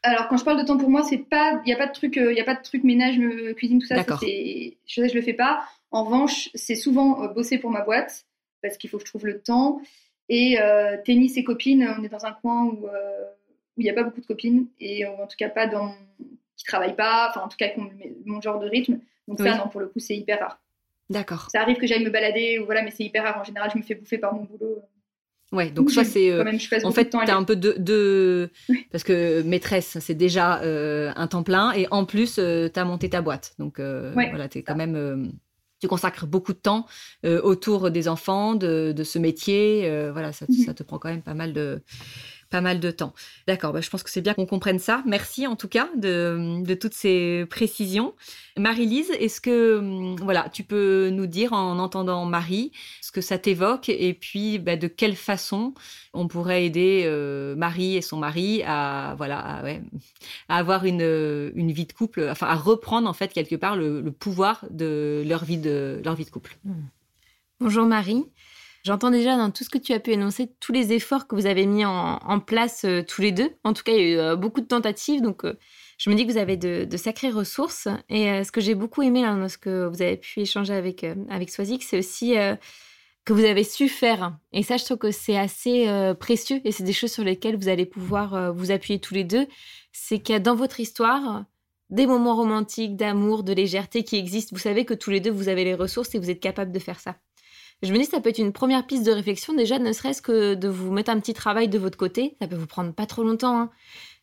Alors 0.03 0.29
quand 0.29 0.37
je 0.37 0.45
parle 0.45 0.61
de 0.61 0.67
temps 0.67 0.77
pour 0.77 0.91
moi, 0.91 1.03
c'est 1.03 1.19
pas, 1.19 1.61
il 1.65 1.71
y 1.71 1.73
a 1.73 1.77
pas 1.77 1.89
de 1.89 1.93
truc, 1.93 2.17
il 2.17 2.37
y 2.37 2.41
a 2.41 2.45
pas 2.45 2.55
de 2.55 2.63
truc 2.63 2.85
ménage, 2.85 3.19
cuisine, 3.57 3.81
tout 3.81 3.87
ça. 3.87 3.97
D'accord. 3.97 4.21
Je, 4.23 4.71
je 4.87 5.15
le 5.15 5.23
fais 5.23 5.33
pas. 5.33 5.65
En 5.91 6.05
revanche, 6.05 6.51
c'est 6.55 6.77
souvent 6.77 7.27
bosser 7.33 7.59
pour 7.59 7.71
ma 7.71 7.81
boîte 7.81 8.27
parce 8.63 8.77
qu'il 8.77 8.91
faut 8.91 8.99
que 8.99 9.05
je 9.05 9.11
trouve 9.11 9.27
le 9.27 9.41
temps. 9.41 9.81
Et 10.29 10.59
tennis 11.05 11.37
et 11.37 11.45
copines, 11.45 11.89
on 11.99 12.05
est 12.05 12.09
dans 12.09 12.27
un 12.27 12.33
coin 12.33 12.67
où 12.67 12.87
où 13.77 13.81
il 13.81 13.85
n'y 13.85 13.91
a 13.91 13.95
pas 13.95 14.03
beaucoup 14.03 14.21
de 14.21 14.27
copines 14.27 14.67
et 14.81 15.05
en 15.07 15.27
tout 15.27 15.37
cas 15.39 15.49
pas 15.49 15.67
dans 15.67 15.95
qui 16.57 16.65
travaillent 16.65 16.97
pas, 16.97 17.29
enfin 17.31 17.43
en 17.43 17.49
tout 17.49 17.57
cas 17.57 17.69
qui 17.69 17.81
ont 17.81 17.91
mon 18.25 18.41
genre 18.41 18.59
de 18.59 18.69
rythme. 18.69 18.99
Donc 19.29 19.39
ça, 19.39 19.57
non, 19.57 19.69
pour 19.69 19.81
le 19.81 19.89
coup, 19.89 19.99
c'est 19.99 20.17
hyper 20.17 20.41
rare. 20.41 20.61
D'accord. 21.11 21.49
Ça 21.53 21.61
arrive 21.61 21.77
que 21.77 21.87
j'aille 21.87 22.05
me 22.05 22.11
balader 22.11 22.59
ou 22.59 22.65
voilà, 22.65 22.83
mais 22.83 22.91
c'est 22.91 23.05
hyper 23.05 23.25
rare. 23.25 23.39
En 23.41 23.45
général, 23.45 23.71
je 23.73 23.79
me 23.79 23.83
fais 23.83 23.95
bouffer 23.95 24.19
par 24.19 24.35
mon 24.35 24.45
boulot. 24.45 24.83
Ouais, 25.53 25.71
donc 25.71 25.93
ça 25.93 26.03
c'est 26.03 26.33
euh, 26.33 26.45
en 26.83 26.91
fait 26.91 27.11
tu 27.11 27.17
as 27.17 27.37
un 27.37 27.45
peu 27.45 27.55
de, 27.55 27.77
de... 27.79 28.51
parce 28.91 29.05
que 29.05 29.43
maîtresse 29.43 29.97
c'est 30.01 30.15
déjà 30.15 30.61
euh, 30.63 31.13
un 31.15 31.29
temps 31.29 31.45
plein 31.45 31.71
et 31.71 31.87
en 31.93 32.05
plus 32.05 32.41
euh, 32.41 32.69
tu 32.69 32.81
as 32.81 32.85
monté 32.85 33.11
ta 33.11 33.23
boîte. 33.23 33.55
Donc 33.61 33.79
voilà, 33.79 34.49
tu 34.49 34.59
es 34.59 34.63
quand 34.65 34.75
même 34.75 35.33
tu 35.81 35.87
consacres 35.87 36.27
beaucoup 36.27 36.53
de 36.53 36.59
temps 36.59 36.87
autour 37.25 37.93
des 37.93 38.09
enfants, 38.09 38.57
de, 38.57 38.93
de 38.93 39.05
ce 39.05 39.21
métier, 39.21 39.89
voilà, 40.11 40.33
ça, 40.33 40.47
mhm. 40.49 40.57
ça, 40.65 40.75
te 40.75 40.83
prend 40.83 40.99
quand 40.99 41.11
même 41.11 41.23
pas 41.23 41.35
mal 41.35 41.53
de 41.53 41.81
pas 42.51 42.61
mal 42.61 42.81
de 42.81 42.91
temps. 42.91 43.13
D'accord, 43.47 43.73
bah, 43.73 43.81
je 43.81 43.91
pense 43.91 44.03
que 44.03 44.11
c'est 44.11 44.21
bien 44.21 44.35
qu'on 44.35 44.47
comprenne 44.47 44.79
ça. 44.79 45.03
Merci 45.07 45.47
en 45.47 45.57
tout 45.57 45.69
cas 45.69 45.89
de, 45.97 46.75
toutes 46.75 46.95
ces 46.95 47.45
précisions. 47.51 48.15
Marie-Lise, 48.57 49.11
est-ce 49.19 49.41
que 49.41 49.79
hum, 49.79 50.17
voilà, 50.17 50.49
tu 50.53 50.63
peux 50.65 51.11
nous 51.11 51.27
dire 51.27 51.53
en 51.53 51.79
entendant 51.79 52.25
Marie 52.25 52.73
ce 53.03 53.13
que 53.13 53.21
ça 53.21 53.39
t'évoque 53.39 53.89
et 53.89 54.15
puis 54.15 54.59
bah, 54.59 54.77
de 54.77 54.87
quelle 54.87 55.17
façon 55.17 55.75
on 56.15 56.29
pourrait 56.29 56.65
aider 56.65 57.03
euh, 57.05 57.55
Marie 57.57 57.97
et 57.97 58.03
son 58.03 58.17
mari 58.17 58.63
à 58.65 59.15
voilà 59.19 59.63
à, 60.49 60.57
avoir 60.57 60.85
une, 60.85 61.53
une, 61.55 61.73
vie 61.73 61.87
de 61.87 61.93
couple, 61.93 62.29
enfin 62.31 62.47
à 62.47 62.55
reprendre 62.55 63.09
en 63.09 63.13
fait 63.13 63.33
quelque 63.33 63.57
part 63.57 63.77
le, 63.77 64.03
pouvoir 64.11 64.65
de 64.71 65.23
leur 65.27 65.45
vie 65.45 65.59
de 65.59 66.01
leur 66.05 66.15
vie 66.15 66.25
de 66.25 66.31
couple? 66.31 66.57
Bonjour 67.61 67.87
Marie. 67.87 68.25
J'entends 68.87 69.11
déjà 69.11 69.37
dans 69.37 69.51
tout 69.51 69.65
ce 69.65 69.69
que 69.69 69.79
tu 69.79 69.93
as 69.95 69.99
pu 69.99 70.13
énoncer 70.13 70.49
tous 70.61 70.71
les 70.71 70.93
efforts 70.93 71.27
que 71.27 71.35
vous 71.35 71.47
avez 71.47 71.67
mis 71.67 71.85
en, 71.85 72.39
place 72.39 72.85
euh, 72.85 73.03
tous 73.03 73.21
les 73.21 73.33
deux. 73.33 73.51
En 73.65 73.73
tout 73.73 73.83
cas, 73.83 73.91
il 73.91 73.99
y 73.99 74.01
a 74.01 74.09
eu 74.11 74.17
euh, 74.17 74.37
beaucoup 74.37 74.61
de 74.61 74.67
tentatives, 74.67 75.21
donc 75.21 75.45
euh, 75.45 75.59
je 75.99 76.09
me 76.09 76.15
dis 76.15 76.25
que 76.25 76.31
vous 76.31 76.39
avez 76.39 76.57
de, 76.57 76.97
sacrées 76.97 77.31
ressources. 77.31 77.89
Et 78.09 78.45
ce 78.45 78.53
que 78.53 78.61
j'ai 78.61 78.77
beaucoup 78.77 79.03
aimé 79.03 79.23
dans 79.23 79.49
ce 79.49 79.59
que 79.59 79.87
vous 79.89 80.03
avez 80.03 80.17
pu 80.17 80.39
échanger 80.39 80.73
avec, 80.73 81.05
avec 81.29 81.51
Swazik, 81.51 81.83
c'est 81.83 81.99
aussi 81.99 82.35
que 83.25 83.33
vous 83.33 83.45
avez 83.45 83.65
su 83.65 83.89
faire. 83.89 84.39
Et 84.53 84.63
ça, 84.63 84.77
je 84.77 84.85
trouve 84.85 84.99
que 84.99 85.11
c'est 85.11 85.37
assez 85.37 85.91
précieux 86.21 86.61
et 86.65 86.71
c'est 86.71 86.85
des 86.85 86.93
choses 86.93 87.11
sur 87.11 87.25
lesquelles 87.25 87.57
vous 87.57 87.69
allez 87.69 87.87
pouvoir 87.87 88.53
vous 88.53 88.71
appuyer 88.71 89.01
tous 89.01 89.15
les 89.15 89.25
deux. 89.25 89.49
C'est 89.91 90.21
qu'il 90.21 90.35
y 90.35 90.37
a 90.37 90.39
dans 90.39 90.55
votre 90.55 90.79
histoire 90.79 91.45
des 91.91 92.07
moments 92.07 92.37
romantiques, 92.37 92.95
d'amour, 92.95 93.43
de 93.43 93.53
légèreté 93.53 94.05
qui 94.05 94.17
existent. 94.17 94.55
Vous 94.55 94.63
savez 94.63 94.85
que 94.85 94.95
tous 94.95 95.11
les 95.11 95.21
deux, 95.21 95.31
vous 95.31 95.49
avez 95.49 95.65
les 95.65 95.75
ressources 95.75 96.15
et 96.15 96.19
vous 96.19 96.31
êtes 96.31 96.41
capable 96.41 96.71
de 96.71 96.79
faire 96.79 97.01
ça. 97.01 97.17
Je 97.83 97.93
me 97.93 97.99
dis, 97.99 98.07
ça 98.07 98.21
peut 98.21 98.31
être 98.31 98.39
une 98.39 98.53
première 98.53 98.87
piste 98.87 99.05
de 99.05 99.13
réflexion, 99.13 99.53
déjà, 99.53 99.79
ne 99.79 99.93
serait-ce 99.93 100.23
que 100.23 100.55
de 100.55 100.69
vous 100.69 100.91
mettre 100.93 101.11
un 101.11 101.21
petit 101.21 101.35
travail 101.35 101.69
de 101.69 101.79
votre 101.79 101.99
côté. 101.99 102.37
Ça 102.41 102.49
peut 102.49 102.57
vous 102.57 102.67
prendre 102.67 102.93
pas 102.93 103.07
trop 103.07 103.23
longtemps. 103.23 103.61
Hein 103.61 103.71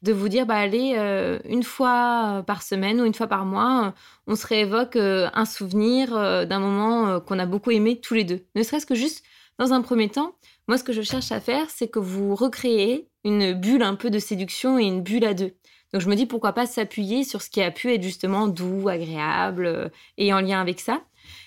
de 0.04 0.12
vous 0.12 0.30
dire, 0.30 0.46
bah, 0.46 0.56
allez, 0.56 0.94
euh, 0.98 1.40
une 1.46 1.64
fois 1.64 2.40
euh, 2.40 2.42
par 2.44 2.62
semaine 2.62 3.00
ou 3.02 3.06
une 3.06 3.14
fois 3.14 3.28
par 3.28 3.46
mois, 3.46 3.88
euh, 3.88 3.92
on 4.28 4.36
se 4.36 4.46
réévoque 4.46 4.98
un 4.98 5.46
souvenir 5.46 6.12
d'un 6.46 6.60
moment 6.60 7.20
qu'on 7.22 7.40
a 7.40 7.46
beaucoup 7.46 7.72
aimé 7.72 8.00
tous 8.00 8.14
les 8.14 8.24
deux. 8.24 8.46
Ne 8.56 8.64
serait-ce 8.64 8.86
que 8.86 8.96
juste 8.96 9.26
dans 9.60 9.74
un 9.74 9.82
premier 9.82 10.10
temps, 10.10 10.36
moi, 10.68 10.78
ce 10.78 10.84
que 10.84 10.94
je 10.94 11.02
cherche 11.02 11.32
à 11.32 11.40
faire, 11.40 11.70
c'est 11.70 11.88
que 11.88 12.00
vous 12.00 12.36
recréez 12.36 13.10
une 13.24 13.54
bulle 13.54 13.84
un 13.84 13.96
peu 13.96 14.10
de 14.10 14.20
séduction 14.20 14.78
et 14.78 14.84
une 14.84 15.02
bulle 15.02 15.26
à 15.26 15.34
deux. 15.34 15.54
Donc, 15.94 16.02
je 16.02 16.10
me 16.10 16.16
dis, 16.16 16.26
pourquoi 16.26 16.54
pas 16.54 16.66
s'appuyer 16.66 17.24
sur 17.24 17.42
ce 17.42 17.50
qui 17.50 17.62
a 17.62 17.72
pu 17.72 17.94
être 17.94 18.04
justement 18.04 18.48
doux, 18.48 18.90
agréable 18.90 19.92
et 20.18 20.34
en 20.34 20.42
lien 20.42 20.60
avec 20.60 20.80
ça. 20.80 21.02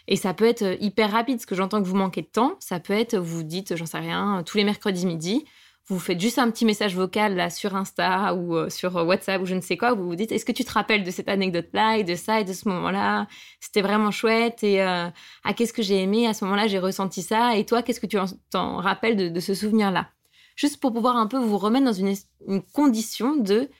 Et 0.09 0.16
ça 0.16 0.35
peut 0.35 0.47
être 0.47 0.76
hyper 0.80 1.11
rapide, 1.11 1.37
parce 1.37 1.47
que 1.47 1.54
j'entends 1.54 1.83
que 1.83 1.88
vous 1.88 1.97
manquez 1.97 2.23
de 2.23 2.26
temps. 2.26 2.56
Ça 2.61 2.80
peut 2.80 2.92
être, 2.92 3.16
vous 3.16 3.42
dites, 3.42 3.76
j'en 3.76 3.87
sais 3.87 3.99
rien, 3.99 4.42
tous 4.45 4.56
les 4.56 4.64
mercredis 4.64 5.06
midi, 5.06 5.45
vous 5.88 6.00
faites 6.00 6.21
juste 6.21 6.38
un 6.38 6.50
petit 6.50 6.64
message 6.64 6.97
vocal 6.97 7.37
là 7.37 7.49
sur 7.49 7.76
Insta 7.76 8.35
ou 8.35 8.56
euh, 8.56 8.68
sur 8.68 8.95
WhatsApp 8.97 9.40
ou 9.40 9.47
je 9.47 9.54
ne 9.54 9.61
sais 9.61 9.76
quoi, 9.76 9.95
vous 9.95 10.04
vous 10.04 10.16
dites 10.16 10.33
est-ce 10.33 10.45
que 10.45 10.52
tu 10.52 10.64
te 10.64 10.73
rappelles 10.73 11.04
de 11.04 11.11
cette 11.12 11.28
anecdote-là 11.28 11.99
et 11.99 12.04
de 12.04 12.16
ça 12.16 12.40
et 12.40 12.45
de 12.45 12.52
ce 12.52 12.68
moment-là? 12.68 13.28
C'était 13.61 13.83
vraiment 13.83 14.11
chouette 14.11 14.64
et 14.64 14.83
euh, 14.83 15.09
ah 15.45 15.52
qu'est-ce 15.54 15.73
que 15.73 15.83
j'ai 15.83 16.02
aimé? 16.02 16.26
À 16.26 16.35
ce 16.35 16.45
moment-là, 16.45 16.66
j'ai 16.66 16.80
ressenti 16.80 17.23
ça. 17.23 17.56
Et 17.56 17.64
toi 17.64 17.83
qu'est-ce 17.83 18.00
que 18.00 18.06
tu 18.06 18.18
t'en 18.50 18.78
rappelles 18.78 19.33
de, 19.33 19.40
ce 19.40 19.54
souvenir-là? 19.54 20.09
Juste 20.56 20.80
pour 20.80 20.92
pouvoir 20.92 21.16
un 21.16 21.28
peu 21.28 21.38
vous 21.38 21.59
remettre 21.59 21.85
dans 21.85 21.92
une, 21.92 22.16
condition 22.73 23.37
de 23.37 23.71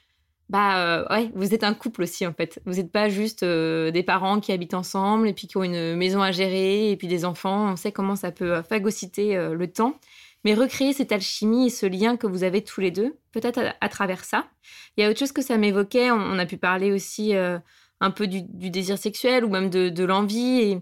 bah 0.49 1.01
euh, 1.01 1.05
ouais, 1.11 1.31
vous 1.35 1.55
êtes 1.55 1.65
un 1.65 1.75
couple 1.75 2.03
aussi 2.03 2.27
en 2.27 2.33
fait. 2.33 2.61
Vous 2.67 2.75
n'êtes 2.75 2.93
pas 2.93 3.09
juste 3.09 3.45
des 3.45 4.03
parents 4.05 4.41
qui 4.41 4.53
habitent 4.53 4.75
ensemble 4.75 5.29
et 5.29 5.33
puis 5.33 5.47
qui 5.49 5.57
ont 5.57 5.65
une 5.65 5.97
maison 5.97 6.23
à 6.23 6.31
gérer 6.31 6.91
et 6.91 6.97
puis 6.97 7.09
des 7.09 7.25
enfants. 7.25 7.73
On 7.73 7.77
sait 7.77 7.93
comment 7.93 8.17
ça 8.17 8.31
peut 8.31 8.63
phagocyter 8.63 9.37
le 9.37 9.67
temps 9.67 9.99
mais 10.47 10.55
recréer 10.55 10.93
cette 10.93 11.11
alchimie 11.11 11.67
et 11.67 11.71
ce 11.71 11.87
lien 11.87 12.17
que 12.17 12.29
vous 12.29 12.45
avez 12.45 12.63
tous 12.63 12.81
les 12.81 12.93
deux, 12.93 13.17
peut-être 13.33 13.75
à, 13.81 13.89
travers 13.89 14.25
ça. 14.25 14.47
Il 14.97 15.03
y 15.03 15.05
a 15.05 15.11
autre 15.11 15.19
chose 15.19 15.33
que 15.33 15.43
ça 15.43 15.59
m'évoquait, 15.59 16.13
on, 16.13 16.39
a 16.39 16.47
pu 16.47 16.57
parler 16.57 16.93
aussi 16.93 17.35
euh, 17.35 17.59
un 18.01 18.13
peu 18.13 18.29
du, 18.29 18.43
désir 18.43 18.97
sexuel 18.97 19.45
ou 19.45 19.49
même 19.49 19.71
de, 19.71 20.05
l'envie. 20.05 20.61
Et 20.61 20.81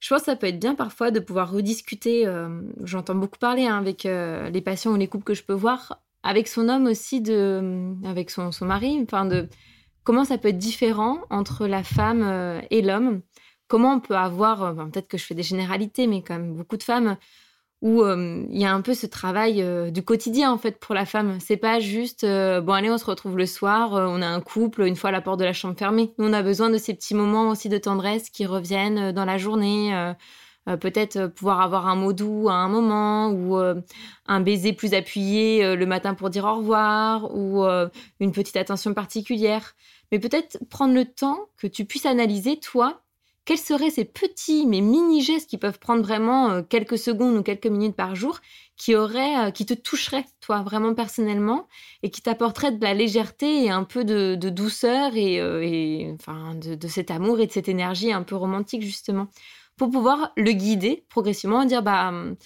je 0.00 0.08
pense 0.08 0.20
que 0.20 0.24
ça 0.24 0.36
peut 0.36 0.46
être 0.46 0.58
bien 0.58 0.74
parfois 0.74 1.10
de 1.10 1.20
pouvoir 1.20 1.52
rediscuter, 1.52 2.26
euh, 2.26 2.62
j'entends 2.82 3.14
beaucoup 3.14 3.38
parler 3.38 3.66
hein, 3.66 3.76
avec 3.76 4.06
euh, 4.06 4.48
les 4.48 4.62
patients 4.62 4.92
ou 4.92 4.96
les 4.96 5.06
couples 5.06 5.24
que 5.24 5.34
je 5.34 5.42
peux 5.42 5.52
voir, 5.52 6.00
avec 6.28 6.48
son 6.48 6.68
homme 6.68 6.86
aussi, 6.86 7.20
de, 7.20 7.94
avec 8.04 8.30
son, 8.30 8.52
son 8.52 8.66
mari, 8.66 9.00
enfin 9.02 9.24
de 9.24 9.48
comment 10.04 10.24
ça 10.24 10.38
peut 10.38 10.48
être 10.48 10.58
différent 10.58 11.18
entre 11.30 11.66
la 11.66 11.82
femme 11.82 12.60
et 12.70 12.82
l'homme? 12.82 13.22
Comment 13.66 13.94
on 13.94 14.00
peut 14.00 14.16
avoir, 14.16 14.74
peut-être 14.74 15.08
que 15.08 15.18
je 15.18 15.24
fais 15.24 15.34
des 15.34 15.42
généralités, 15.42 16.06
mais 16.06 16.22
quand 16.22 16.38
même 16.38 16.54
beaucoup 16.54 16.76
de 16.76 16.82
femmes 16.82 17.16
où 17.80 18.02
euh, 18.02 18.44
il 18.50 18.60
y 18.60 18.64
a 18.64 18.74
un 18.74 18.80
peu 18.80 18.94
ce 18.94 19.06
travail 19.06 19.62
euh, 19.62 19.90
du 19.90 20.02
quotidien 20.02 20.50
en 20.50 20.58
fait 20.58 20.78
pour 20.78 20.94
la 20.94 21.06
femme. 21.06 21.38
C'est 21.40 21.56
pas 21.56 21.78
juste 21.78 22.24
euh, 22.24 22.60
bon 22.60 22.72
allez 22.72 22.90
on 22.90 22.98
se 22.98 23.04
retrouve 23.04 23.36
le 23.36 23.46
soir, 23.46 23.92
on 23.92 24.20
a 24.20 24.26
un 24.26 24.40
couple 24.40 24.82
une 24.82 24.96
fois 24.96 25.12
la 25.12 25.20
porte 25.20 25.38
de 25.38 25.44
la 25.44 25.52
chambre 25.52 25.78
fermée. 25.78 26.12
Nous 26.18 26.26
on 26.26 26.32
a 26.32 26.42
besoin 26.42 26.70
de 26.70 26.78
ces 26.78 26.94
petits 26.94 27.14
moments 27.14 27.50
aussi 27.50 27.68
de 27.68 27.78
tendresse 27.78 28.30
qui 28.30 28.46
reviennent 28.46 29.12
dans 29.12 29.24
la 29.24 29.38
journée. 29.38 30.12
Peut-être 30.76 31.28
pouvoir 31.28 31.60
avoir 31.60 31.86
un 31.86 31.94
mot 31.94 32.12
doux 32.12 32.48
à 32.48 32.54
un 32.54 32.68
moment 32.68 33.30
ou 33.30 33.56
un 33.56 34.40
baiser 34.40 34.72
plus 34.72 34.94
appuyé 34.94 35.74
le 35.76 35.86
matin 35.86 36.14
pour 36.14 36.30
dire 36.30 36.44
au 36.44 36.56
revoir 36.56 37.34
ou 37.34 37.64
une 38.20 38.32
petite 38.32 38.56
attention 38.56 38.92
particulière. 38.94 39.74
Mais 40.12 40.18
peut-être 40.18 40.58
prendre 40.68 40.94
le 40.94 41.04
temps 41.04 41.48
que 41.56 41.66
tu 41.66 41.84
puisses 41.84 42.06
analyser 42.06 42.58
toi 42.58 43.02
quels 43.48 43.56
seraient 43.56 43.88
ces 43.88 44.04
petits 44.04 44.66
mais 44.66 44.82
mini 44.82 45.22
gestes 45.22 45.48
qui 45.48 45.56
peuvent 45.56 45.78
prendre 45.78 46.02
vraiment 46.02 46.50
euh, 46.50 46.62
quelques 46.62 46.98
secondes 46.98 47.34
ou 47.34 47.42
quelques 47.42 47.66
minutes 47.66 47.96
par 47.96 48.14
jour 48.14 48.40
qui 48.76 48.94
auraient, 48.94 49.46
euh, 49.46 49.50
qui 49.50 49.64
te 49.64 49.72
toucheraient 49.72 50.26
toi 50.42 50.60
vraiment 50.60 50.92
personnellement 50.92 51.66
et 52.02 52.10
qui 52.10 52.20
t'apporteraient 52.20 52.72
de 52.72 52.84
la 52.84 52.92
légèreté 52.92 53.64
et 53.64 53.70
un 53.70 53.84
peu 53.84 54.04
de, 54.04 54.34
douceur 54.34 55.16
et, 55.16 55.40
euh, 55.40 56.14
enfin 56.16 56.56
de, 56.56 56.88
cet 56.88 57.10
amour 57.10 57.40
et 57.40 57.46
de 57.46 57.52
cette 57.52 57.70
énergie 57.70 58.12
un 58.12 58.22
peu 58.22 58.36
romantique 58.36 58.82
justement? 58.82 59.28
Pour 59.78 59.90
pouvoir 59.90 60.32
le 60.36 60.52
guider 60.52 61.04
progressivement 61.08 61.64
dire 61.64 61.82
bah 61.82 62.08
hum, 62.08 62.36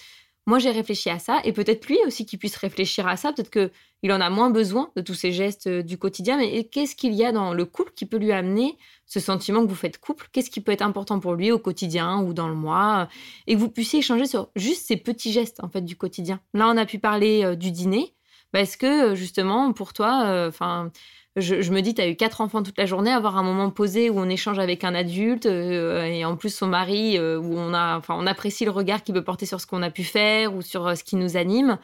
moi 0.45 0.59
j'ai 0.59 0.71
réfléchi 0.71 1.09
à 1.09 1.19
ça 1.19 1.41
et 1.43 1.51
peut-être 1.51 1.87
lui 1.87 1.97
aussi 2.05 2.25
qu'il 2.25 2.39
puisse 2.39 2.55
réfléchir 2.55 3.07
à 3.07 3.17
ça 3.17 3.33
peut-être 3.33 3.49
que 3.49 3.71
il 4.03 4.11
en 4.11 4.21
a 4.21 4.29
moins 4.29 4.49
besoin 4.49 4.91
de 4.95 5.01
tous 5.01 5.13
ces 5.13 5.31
gestes 5.31 5.67
du 5.67 5.97
quotidien 5.97 6.37
mais 6.37 6.63
qu'est-ce 6.65 6.95
qu'il 6.95 7.13
y 7.13 7.25
a 7.25 7.31
dans 7.31 7.53
le 7.53 7.65
couple 7.65 7.93
qui 7.95 8.05
peut 8.05 8.17
lui 8.17 8.31
amener 8.31 8.77
ce 9.13 9.19
sentiment 9.19 9.63
que 9.63 9.69
vous 9.69 9.75
faites 9.75 9.99
couple, 9.99 10.27
qu'est-ce 10.31 10.49
qui 10.49 10.61
peut 10.61 10.71
être 10.71 10.81
important 10.81 11.19
pour 11.19 11.35
lui 11.35 11.51
au 11.51 11.59
quotidien 11.59 12.21
ou 12.21 12.33
dans 12.33 12.47
le 12.47 12.55
mois, 12.55 13.01
euh, 13.03 13.13
et 13.47 13.53
que 13.53 13.59
vous 13.59 13.69
puissiez 13.69 13.99
échanger 13.99 14.25
sur 14.25 14.49
juste 14.55 14.87
ces 14.87 14.97
petits 14.97 15.31
gestes 15.31 15.63
en 15.63 15.69
fait 15.69 15.81
du 15.81 15.95
quotidien? 15.95 16.39
Là, 16.53 16.67
on 16.67 16.77
a 16.77 16.85
pu 16.85 16.97
parler 16.99 17.43
euh, 17.43 17.55
du 17.55 17.71
dîner, 17.71 18.15
parce 18.51 18.75
que 18.75 19.11
euh, 19.11 19.15
justement 19.15 19.71
pour 19.73 19.93
toi, 19.93 20.45
enfin. 20.47 20.91
Je, 21.35 21.71
me 21.71 21.81
dis, 21.81 21.93
tu 21.93 22.01
as 22.01 22.07
eu 22.07 22.15
quatre 22.15 22.41
enfants 22.41 22.61
toute 22.61 22.77
la 22.77 22.85
journée, 22.85 23.11
avoir 23.11 23.37
un 23.37 23.43
moment 23.43 23.69
posé 23.69 24.09
où 24.09 24.19
on 24.19 24.29
échange 24.29 24.59
avec 24.59 24.83
un 24.83 24.93
adulte 24.93 25.45
et 25.45 26.23
en 26.25 26.35
plus 26.35 26.53
son 26.53 26.67
mari, 26.67 27.19
où 27.19 27.57
on, 27.57 27.73
a, 27.73 27.97
enfin, 27.97 28.15
on 28.17 28.27
apprécie 28.27 28.65
le 28.65 28.71
regard 28.71 29.03
qu'il 29.03 29.15
peut 29.15 29.23
porter 29.23 29.45
sur 29.45 29.59
ce 29.59 29.65
qu'on 29.65 29.81
a 29.81 29.89
pu 29.89 30.03
faire 30.03 30.53
ou 30.53 30.61
sur 30.61 30.95
ce 30.95 31.03
qui 31.03 31.15
nous 31.15 31.35
anime. 31.35 31.79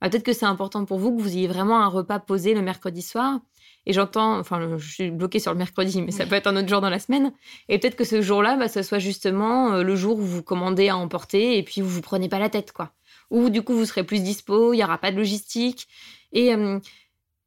Bah, 0.00 0.08
peut-être 0.08 0.24
que 0.24 0.32
c'est 0.32 0.46
important 0.46 0.84
pour 0.84 0.98
vous 0.98 1.14
que 1.16 1.20
vous 1.20 1.36
ayez 1.36 1.46
vraiment 1.46 1.80
un 1.80 1.88
repas 1.88 2.18
posé 2.18 2.54
le 2.54 2.62
mercredi 2.62 3.02
soir 3.02 3.40
et 3.86 3.92
j'entends, 3.92 4.38
enfin, 4.38 4.78
je 4.78 4.92
suis 4.92 5.10
bloquée 5.10 5.38
sur 5.38 5.52
le 5.52 5.58
mercredi, 5.58 6.00
mais 6.00 6.10
ça 6.10 6.24
peut 6.24 6.34
être 6.34 6.46
un 6.46 6.56
autre 6.56 6.68
jour 6.68 6.80
dans 6.80 6.88
la 6.88 6.98
semaine. 6.98 7.32
Et 7.68 7.78
peut-être 7.78 7.96
que 7.96 8.04
ce 8.04 8.22
jour-là, 8.22 8.56
bah, 8.56 8.68
ce 8.68 8.82
soit 8.82 8.98
justement 8.98 9.74
euh, 9.74 9.82
le 9.82 9.94
jour 9.94 10.18
où 10.18 10.22
vous 10.22 10.42
commandez 10.42 10.88
à 10.88 10.96
emporter 10.96 11.58
et 11.58 11.62
puis 11.62 11.82
vous 11.82 11.88
vous 11.88 12.00
prenez 12.00 12.28
pas 12.28 12.38
la 12.38 12.48
tête, 12.48 12.72
quoi. 12.72 12.92
Ou 13.30 13.50
du 13.50 13.62
coup, 13.62 13.74
vous 13.74 13.84
serez 13.84 14.04
plus 14.04 14.22
dispo, 14.22 14.72
il 14.72 14.78
y 14.78 14.84
aura 14.84 14.98
pas 14.98 15.10
de 15.10 15.16
logistique. 15.16 15.86
Et 16.32 16.54
euh, 16.54 16.78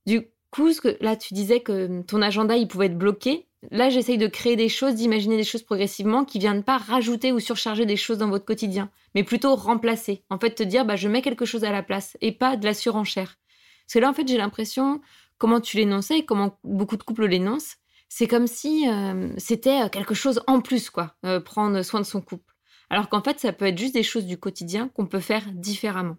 du 0.06 0.22
coup, 0.22 0.28
que, 0.52 0.98
là, 1.02 1.16
tu 1.16 1.34
disais 1.34 1.60
que 1.60 2.02
ton 2.04 2.22
agenda, 2.22 2.58
il 2.58 2.68
pouvait 2.68 2.88
être 2.88 2.98
bloqué. 2.98 3.48
Là, 3.72 3.90
j'essaye 3.90 4.18
de 4.18 4.28
créer 4.28 4.56
des 4.56 4.70
choses, 4.70 4.96
d'imaginer 4.96 5.38
des 5.38 5.44
choses 5.44 5.64
progressivement 5.64 6.26
qui 6.26 6.40
viennent 6.40 6.64
pas 6.64 6.78
rajouter 6.78 7.32
ou 7.32 7.40
surcharger 7.40 7.86
des 7.86 7.98
choses 7.98 8.18
dans 8.18 8.30
votre 8.30 8.46
quotidien, 8.46 8.90
mais 9.16 9.24
plutôt 9.24 9.56
remplacer. 9.56 10.24
En 10.30 10.40
fait, 10.40 10.56
te 10.56 10.64
dire, 10.64 10.86
bah, 10.86 10.96
je 10.96 11.10
mets 11.10 11.22
quelque 11.22 11.46
chose 11.46 11.64
à 11.64 11.72
la 11.72 11.84
place 11.84 12.18
et 12.22 12.32
pas 12.32 12.56
de 12.56 12.66
la 12.66 12.74
surenchère. 12.74 13.38
Parce 13.86 13.94
que 13.94 14.00
là, 14.00 14.10
en 14.10 14.14
fait, 14.14 14.28
j'ai 14.28 14.38
l'impression 14.38 15.02
comment 15.38 15.62
tu 15.62 15.78
l'énonçais 15.78 16.20
et 16.20 16.26
comment 16.26 16.60
beaucoup 16.64 16.98
de 16.98 17.04
couples 17.04 17.26
l'énoncent, 17.26 17.76
c'est 18.10 18.28
comme 18.28 18.48
si 18.48 18.88
euh, 18.90 19.30
c'était 19.38 19.84
euh, 19.84 19.90
quelque 19.90 20.14
chose 20.14 20.42
en 20.48 20.62
plus, 20.62 20.90
quoi, 20.90 21.16
euh, 21.26 21.40
prendre 21.40 21.82
soin 21.82 22.00
de 22.00 22.06
son 22.06 22.22
couple. 22.22 22.54
Alors 22.90 23.10
qu'en 23.10 23.22
fait, 23.22 23.40
ça 23.40 23.52
peut 23.52 23.66
être 23.66 23.78
juste 23.78 23.94
des 23.94 24.04
choses 24.04 24.26
du 24.26 24.38
quotidien 24.38 24.88
qu'on 24.90 25.08
peut 25.08 25.20
faire 25.20 25.44
différemment. 25.52 26.18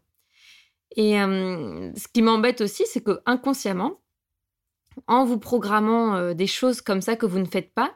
Et 0.97 1.13
ce 1.13 2.09
qui 2.13 2.23
m'embête 2.23 2.63
aussi, 2.63 2.85
c'est 2.87 3.03
que 3.03 3.21
inconsciemment, 3.27 4.01
en 5.07 5.25
vous 5.25 5.39
programmant 5.39 6.33
des 6.35 6.47
choses 6.47 6.81
comme 6.81 7.01
ça 7.01 7.17
que 7.17 7.27
vous 7.27 7.39
ne 7.39 7.47
faites 7.47 7.73
pas, 7.73 7.95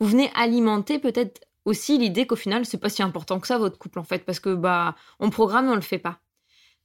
vous 0.00 0.08
venez 0.08 0.30
alimenter 0.34 0.98
peut-être 0.98 1.46
aussi 1.64 1.98
l'idée 1.98 2.26
qu'au 2.26 2.36
final, 2.36 2.66
c'est 2.66 2.78
pas 2.78 2.88
si 2.88 3.02
important 3.02 3.38
que 3.40 3.46
ça 3.46 3.58
votre 3.58 3.78
couple 3.78 3.98
en 3.98 4.04
fait, 4.04 4.24
parce 4.24 4.40
que 4.40 4.54
bah 4.54 4.96
on 5.20 5.30
programme 5.30 5.66
et 5.66 5.70
on 5.70 5.74
le 5.74 5.80
fait 5.80 5.98
pas. 5.98 6.18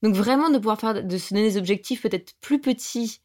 Donc 0.04 0.16
vraiment 0.16 0.50
de 0.50 0.58
pouvoir 0.58 0.80
faire, 0.80 1.04
de 1.04 1.18
se 1.18 1.34
donner 1.34 1.50
des 1.50 1.58
objectifs 1.58 2.04
peut-être 2.04 2.34
plus 2.42 2.62
petits 2.62 3.22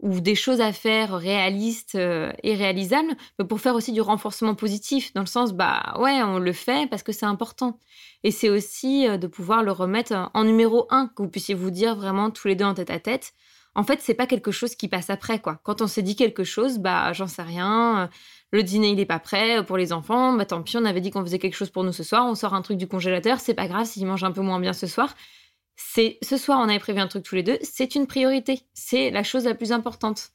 ou 0.00 0.20
des 0.20 0.34
choses 0.34 0.60
à 0.60 0.72
faire 0.72 1.16
réalistes 1.16 1.96
euh, 1.96 2.32
et 2.44 2.54
réalisables, 2.54 3.16
mais 3.38 3.44
pour 3.44 3.60
faire 3.60 3.74
aussi 3.74 3.92
du 3.92 4.00
renforcement 4.00 4.54
positif, 4.54 5.12
dans 5.14 5.22
le 5.22 5.26
sens, 5.26 5.52
bah 5.52 5.94
ouais, 5.98 6.22
on 6.22 6.38
le 6.38 6.52
fait 6.52 6.88
parce 6.88 7.02
que 7.02 7.10
c'est 7.10 7.26
important. 7.26 7.80
Et 8.22 8.30
c'est 8.30 8.48
aussi 8.48 9.08
euh, 9.08 9.18
de 9.18 9.26
pouvoir 9.26 9.64
le 9.64 9.72
remettre 9.72 10.30
en 10.34 10.44
numéro 10.44 10.86
un, 10.90 11.08
que 11.08 11.22
vous 11.22 11.28
puissiez 11.28 11.54
vous 11.54 11.70
dire 11.70 11.96
vraiment 11.96 12.30
tous 12.30 12.46
les 12.46 12.54
deux 12.54 12.64
en 12.64 12.74
tête 12.74 12.90
à 12.90 13.00
tête. 13.00 13.32
En 13.74 13.84
fait, 13.84 14.00
c'est 14.00 14.14
pas 14.14 14.26
quelque 14.26 14.50
chose 14.50 14.74
qui 14.74 14.88
passe 14.88 15.10
après, 15.10 15.40
quoi. 15.40 15.60
Quand 15.62 15.82
on 15.82 15.86
s'est 15.86 16.02
dit 16.02 16.16
quelque 16.16 16.44
chose, 16.44 16.78
bah 16.78 17.12
j'en 17.12 17.26
sais 17.26 17.42
rien, 17.42 18.04
euh, 18.04 18.06
le 18.50 18.62
dîner 18.62 18.90
il 18.90 19.00
est 19.00 19.06
pas 19.06 19.18
prêt 19.18 19.64
pour 19.64 19.76
les 19.76 19.92
enfants, 19.92 20.32
bah 20.32 20.46
tant 20.46 20.62
pis, 20.62 20.76
on 20.76 20.84
avait 20.84 21.00
dit 21.00 21.10
qu'on 21.10 21.22
faisait 21.22 21.38
quelque 21.38 21.56
chose 21.56 21.70
pour 21.70 21.84
nous 21.84 21.92
ce 21.92 22.02
soir, 22.02 22.26
on 22.26 22.34
sort 22.34 22.54
un 22.54 22.62
truc 22.62 22.78
du 22.78 22.88
congélateur, 22.88 23.40
c'est 23.40 23.54
pas 23.54 23.68
grave 23.68 23.86
s'ils 23.86 24.06
mangent 24.06 24.24
un 24.24 24.32
peu 24.32 24.42
moins 24.42 24.60
bien 24.60 24.72
ce 24.72 24.86
soir 24.86 25.14
c'est 25.78 26.18
ce 26.22 26.36
soir 26.36 26.58
on 26.60 26.68
avait 26.68 26.80
prévu 26.80 26.98
un 26.98 27.06
truc 27.06 27.22
tous 27.22 27.36
les 27.36 27.42
deux, 27.44 27.58
c'est 27.62 27.94
une 27.94 28.06
priorité, 28.06 28.62
c'est 28.74 29.10
la 29.10 29.22
chose 29.22 29.44
la 29.44 29.54
plus 29.54 29.72
importante. 29.72 30.32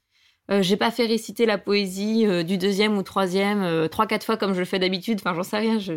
Euh, 0.51 0.61
j'ai 0.61 0.77
pas 0.77 0.91
fait 0.91 1.05
réciter 1.05 1.45
la 1.45 1.57
poésie 1.57 2.25
euh, 2.25 2.43
du 2.43 2.57
deuxième 2.57 2.97
ou 2.97 3.03
troisième 3.03 3.61
euh, 3.61 3.87
trois 3.87 4.07
quatre 4.07 4.25
fois 4.25 4.37
comme 4.37 4.53
je 4.53 4.59
le 4.59 4.65
fais 4.65 4.79
d'habitude. 4.79 5.19
Enfin, 5.19 5.33
j'en 5.33 5.43
sais 5.43 5.57
rien. 5.57 5.79
Je, 5.79 5.93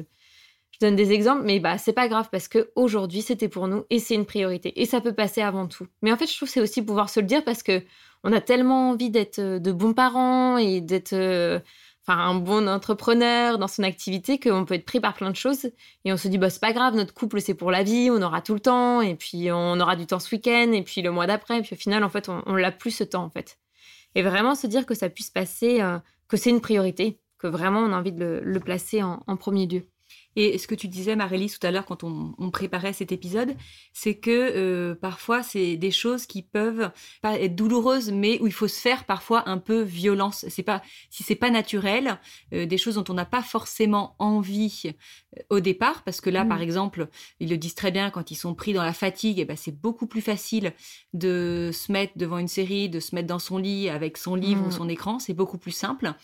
je 0.79 0.87
donne 0.87 0.97
des 0.97 1.13
exemples, 1.13 1.43
mais 1.45 1.59
bah 1.59 1.79
c'est 1.79 1.95
pas 1.95 2.07
grave 2.07 2.29
parce 2.31 2.49
que 2.49 2.71
aujourd'hui 2.77 3.23
c'était 3.23 3.49
pour 3.49 3.67
nous 3.67 3.85
et 3.89 3.99
c'est 3.99 4.15
une 4.15 4.27
priorité 4.27 4.79
et 4.81 4.85
ça 4.85 5.01
peut 5.01 5.15
passer 5.15 5.41
avant 5.41 5.67
tout. 5.67 5.87
Mais 6.03 6.13
en 6.13 6.19
fait, 6.19 6.27
je 6.27 6.37
trouve 6.37 6.51
c'est 6.51 6.61
aussi 6.61 6.83
pouvoir 6.83 7.09
se 7.09 7.21
le 7.21 7.27
dire 7.27 7.43
parce 7.45 7.63
que 7.63 7.83
on 8.25 8.33
a 8.33 8.43
tellement 8.43 8.91
envie 8.91 9.11
d'être 9.11 9.41
de 9.41 9.73
bons 9.73 9.95
parents 9.95 10.59
et 10.59 10.83
d'être 10.83 11.15
enfin 12.07 12.19
un 12.19 12.35
bon 12.35 12.69
entrepreneur 12.69 13.59
dans 13.59 13.69
son 13.69 13.85
activité 13.85 14.39
qu'on 14.39 14.67
peut 14.67 14.75
être 14.75 14.85
pris 14.85 15.01
par 15.01 15.15
plein 15.15 15.31
de 15.31 15.37
choses 15.37 15.71
et 16.05 16.13
on 16.13 16.19
se 16.19 16.29
dit 16.29 16.37
bah 16.37 16.51
c'est 16.51 16.61
pas 16.61 16.75
grave 16.75 16.95
notre 16.95 17.15
couple 17.15 17.41
c'est 17.41 17.55
pour 17.55 17.71
la 17.71 17.83
vie 17.83 18.11
on 18.11 18.21
aura 18.21 18.43
tout 18.43 18.55
le 18.55 18.61
temps 18.61 19.01
et 19.01 19.15
puis 19.15 19.51
on 19.51 19.81
aura 19.81 19.97
du 19.97 20.07
temps 20.07 20.19
ce 20.21 20.35
week-end 20.35 20.73
et 20.73 20.83
puis 20.83 21.01
le 21.01 21.11
mois 21.11 21.27
d'après. 21.27 21.59
Et 21.59 21.63
puis 21.63 21.75
au 21.75 21.79
final 21.79 22.05
en 22.05 22.11
fait 22.11 22.29
on, 22.29 22.43
on 22.45 22.55
l'a 22.55 22.73
plus 22.73 22.91
ce 22.91 23.05
temps 23.05 23.25
en 23.25 23.31
fait. 23.31 23.59
Et 24.15 24.23
vraiment 24.23 24.55
se 24.55 24.67
dire 24.67 24.85
que 24.85 24.95
ça 24.95 25.09
puisse 25.09 25.31
passer 25.31 25.81
euh, 25.81 25.99
que 26.29 26.37
c'est 26.37 26.51
une 26.51 26.61
priorité 26.61 27.19
que 27.39 27.47
vraiment 27.47 27.81
on 27.81 27.93
a 27.93 27.99
envie 27.99 28.13
de 28.13 28.41
le, 28.43 28.61
placer 28.61 29.03
en 29.03 29.37
premier 29.37 29.67
lieu 29.67 29.83
et 30.37 30.59
ce 30.59 30.67
que 30.67 30.75
tu 30.75 30.87
disais, 30.87 31.17
Marélie, 31.17 31.51
tout 31.51 31.67
à 31.67 31.71
l'heure, 31.71 31.87
quand 31.87 32.05
on, 32.05 32.51
préparait 32.51 32.93
cet 32.93 33.11
épisode, 33.11 33.57
c'est 33.93 34.17
que 34.17 34.31
euh, 34.31 34.95
parfois, 34.95 35.43
c'est 35.43 35.77
des 35.77 35.91
choses 35.91 36.27
qui 36.27 36.43
peuvent 36.43 36.91
pas 37.23 37.41
être 37.41 37.57
douloureuses, 37.57 38.13
mais 38.13 38.39
où 38.41 38.47
il 38.47 38.53
faut 38.53 38.69
se 38.69 38.81
faire 38.81 39.05
parfois 39.05 39.49
un 39.49 39.59
peu 39.59 39.81
violence. 39.81 40.45
C'est 40.49 40.63
pas, 40.63 40.83
si 41.11 41.23
c'est 41.23 41.35
pas 41.35 41.51
naturel, 41.51 42.19
euh, 42.53 42.67
des 42.67 42.79
choses 42.79 42.97
dont 42.97 43.05
on 43.09 43.15
n'a 43.15 43.25
pas 43.25 43.43
forcément 43.43 44.15
envie 44.19 44.83
euh, 44.85 45.43
au 45.49 45.61
départ, 45.61 46.03
parce 46.05 46.21
que 46.21 46.31
là, 46.31 46.45
par 46.45 46.59
mmh. 46.59 46.63
exemple, 46.63 47.09
ils 47.41 47.49
le 47.49 47.57
disent 47.57 47.75
très 47.75 47.91
bien, 47.91 48.11
quand 48.11 48.31
ils 48.31 48.37
sont 48.37 48.55
pris 48.55 48.75
dans 48.75 48.85
la 48.85 48.93
fatigue, 48.93 49.39
et 49.39 49.43
eh 49.43 49.45
ben, 49.47 49.57
c'est 49.57 49.81
beaucoup 49.81 50.07
plus 50.07 50.23
facile 50.23 50.73
de 51.15 51.71
se 51.73 51.91
mettre 51.91 52.13
devant 52.17 52.39
une 52.39 52.49
série, 52.49 52.91
de 52.91 53.01
se 53.01 53.15
mettre 53.15 53.29
dans 53.29 53.39
son 53.39 53.57
lit 53.57 53.89
avec 53.89 54.19
son 54.19 54.35
livre 54.35 54.63
ou 54.65 54.69
mmh. 54.69 54.73
son 54.73 54.89
écran. 54.89 55.19
C'est 55.19 55.35
beaucoup 55.35 55.59
plus 55.59 55.73
simple 55.73 56.15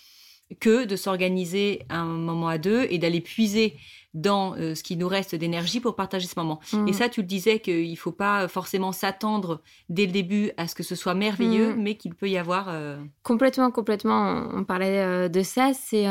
que 0.61 0.85
de 0.85 0.97
s'organiser 0.97 1.83
un 1.89 2.05
moment 2.05 2.49
à 2.49 2.59
deux 2.59 2.87
et 2.91 2.99
d'aller 2.99 3.21
puiser 3.21 3.77
dans 4.15 4.55
euh, 4.57 4.75
ce 4.75 4.83
qui 4.83 4.97
nous 4.97 5.09
reste 5.09 5.35
d'énergie 5.35 5.81
pour 5.81 5.97
partager 5.97 6.27
ce 6.27 6.39
moment. 6.39 6.61
Mm. 6.73 6.89
Et 6.89 6.93
ça, 6.93 7.09
tu 7.09 7.23
le 7.23 7.27
disais 7.27 7.61
qu'il 7.61 7.91
ne 7.91 7.97
faut 7.97 8.13
pas 8.13 8.47
forcément 8.49 8.93
s'attendre 8.93 9.63
dès 9.89 10.07
le 10.07 10.13
début 10.13 10.51
à 10.57 10.69
ce 10.69 10.75
que 10.75 10.83
ce 10.83 10.95
soit 10.95 11.15
merveilleux, 11.15 11.75
mm. 11.75 11.83
mais 11.83 11.95
qu'il 11.97 12.15
peut 12.15 12.29
y 12.29 12.37
avoir... 12.37 12.67
Euh, 12.69 12.99
complètement, 13.23 13.71
complètement. 13.71 14.49
On 14.53 14.65
parlait 14.65 14.99
euh, 14.99 15.29
de 15.29 15.43
ça. 15.43 15.73
C'est... 15.75 16.07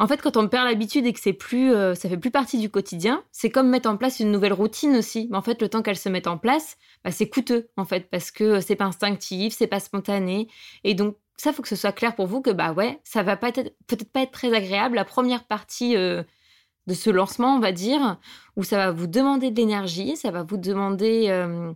En 0.00 0.08
fait, 0.08 0.22
quand 0.22 0.36
on 0.36 0.48
perd 0.48 0.66
l'habitude 0.66 1.06
et 1.06 1.12
que 1.12 1.20
c'est 1.20 1.34
plus, 1.34 1.72
ça 1.94 2.08
fait 2.08 2.16
plus 2.16 2.30
partie 2.30 2.58
du 2.58 2.70
quotidien, 2.70 3.22
c'est 3.32 3.50
comme 3.50 3.68
mettre 3.68 3.88
en 3.88 3.96
place 3.96 4.18
une 4.18 4.32
nouvelle 4.32 4.54
routine 4.54 4.96
aussi. 4.96 5.28
Mais 5.30 5.36
en 5.36 5.42
fait, 5.42 5.60
le 5.60 5.68
temps 5.68 5.82
qu'elle 5.82 5.98
se 5.98 6.08
mette 6.08 6.26
en 6.26 6.38
place, 6.38 6.78
bah, 7.04 7.10
c'est 7.10 7.28
coûteux 7.28 7.68
en 7.76 7.84
fait 7.84 8.08
parce 8.10 8.30
que 8.30 8.60
c'est 8.60 8.76
pas 8.76 8.86
instinctif, 8.86 9.54
c'est 9.54 9.66
pas 9.66 9.78
spontané, 9.78 10.48
et 10.84 10.94
donc 10.94 11.16
ça 11.36 11.52
faut 11.52 11.62
que 11.62 11.68
ce 11.68 11.76
soit 11.76 11.92
clair 11.92 12.14
pour 12.16 12.26
vous 12.26 12.40
que 12.40 12.50
bah 12.50 12.72
ouais, 12.72 12.98
ça 13.04 13.22
va 13.22 13.36
peut-être 13.36 14.12
pas 14.12 14.22
être 14.22 14.32
très 14.32 14.52
agréable 14.54 14.96
la 14.96 15.04
première 15.04 15.44
partie 15.44 15.94
de 16.90 16.94
ce 16.94 17.10
lancement, 17.10 17.54
on 17.56 17.60
va 17.60 17.72
dire, 17.72 18.18
où 18.56 18.64
ça 18.64 18.76
va 18.76 18.90
vous 18.90 19.06
demander 19.06 19.50
de 19.50 19.56
l'énergie, 19.56 20.16
ça 20.16 20.30
va 20.30 20.42
vous 20.42 20.56
demander, 20.56 21.26
euh, 21.28 21.72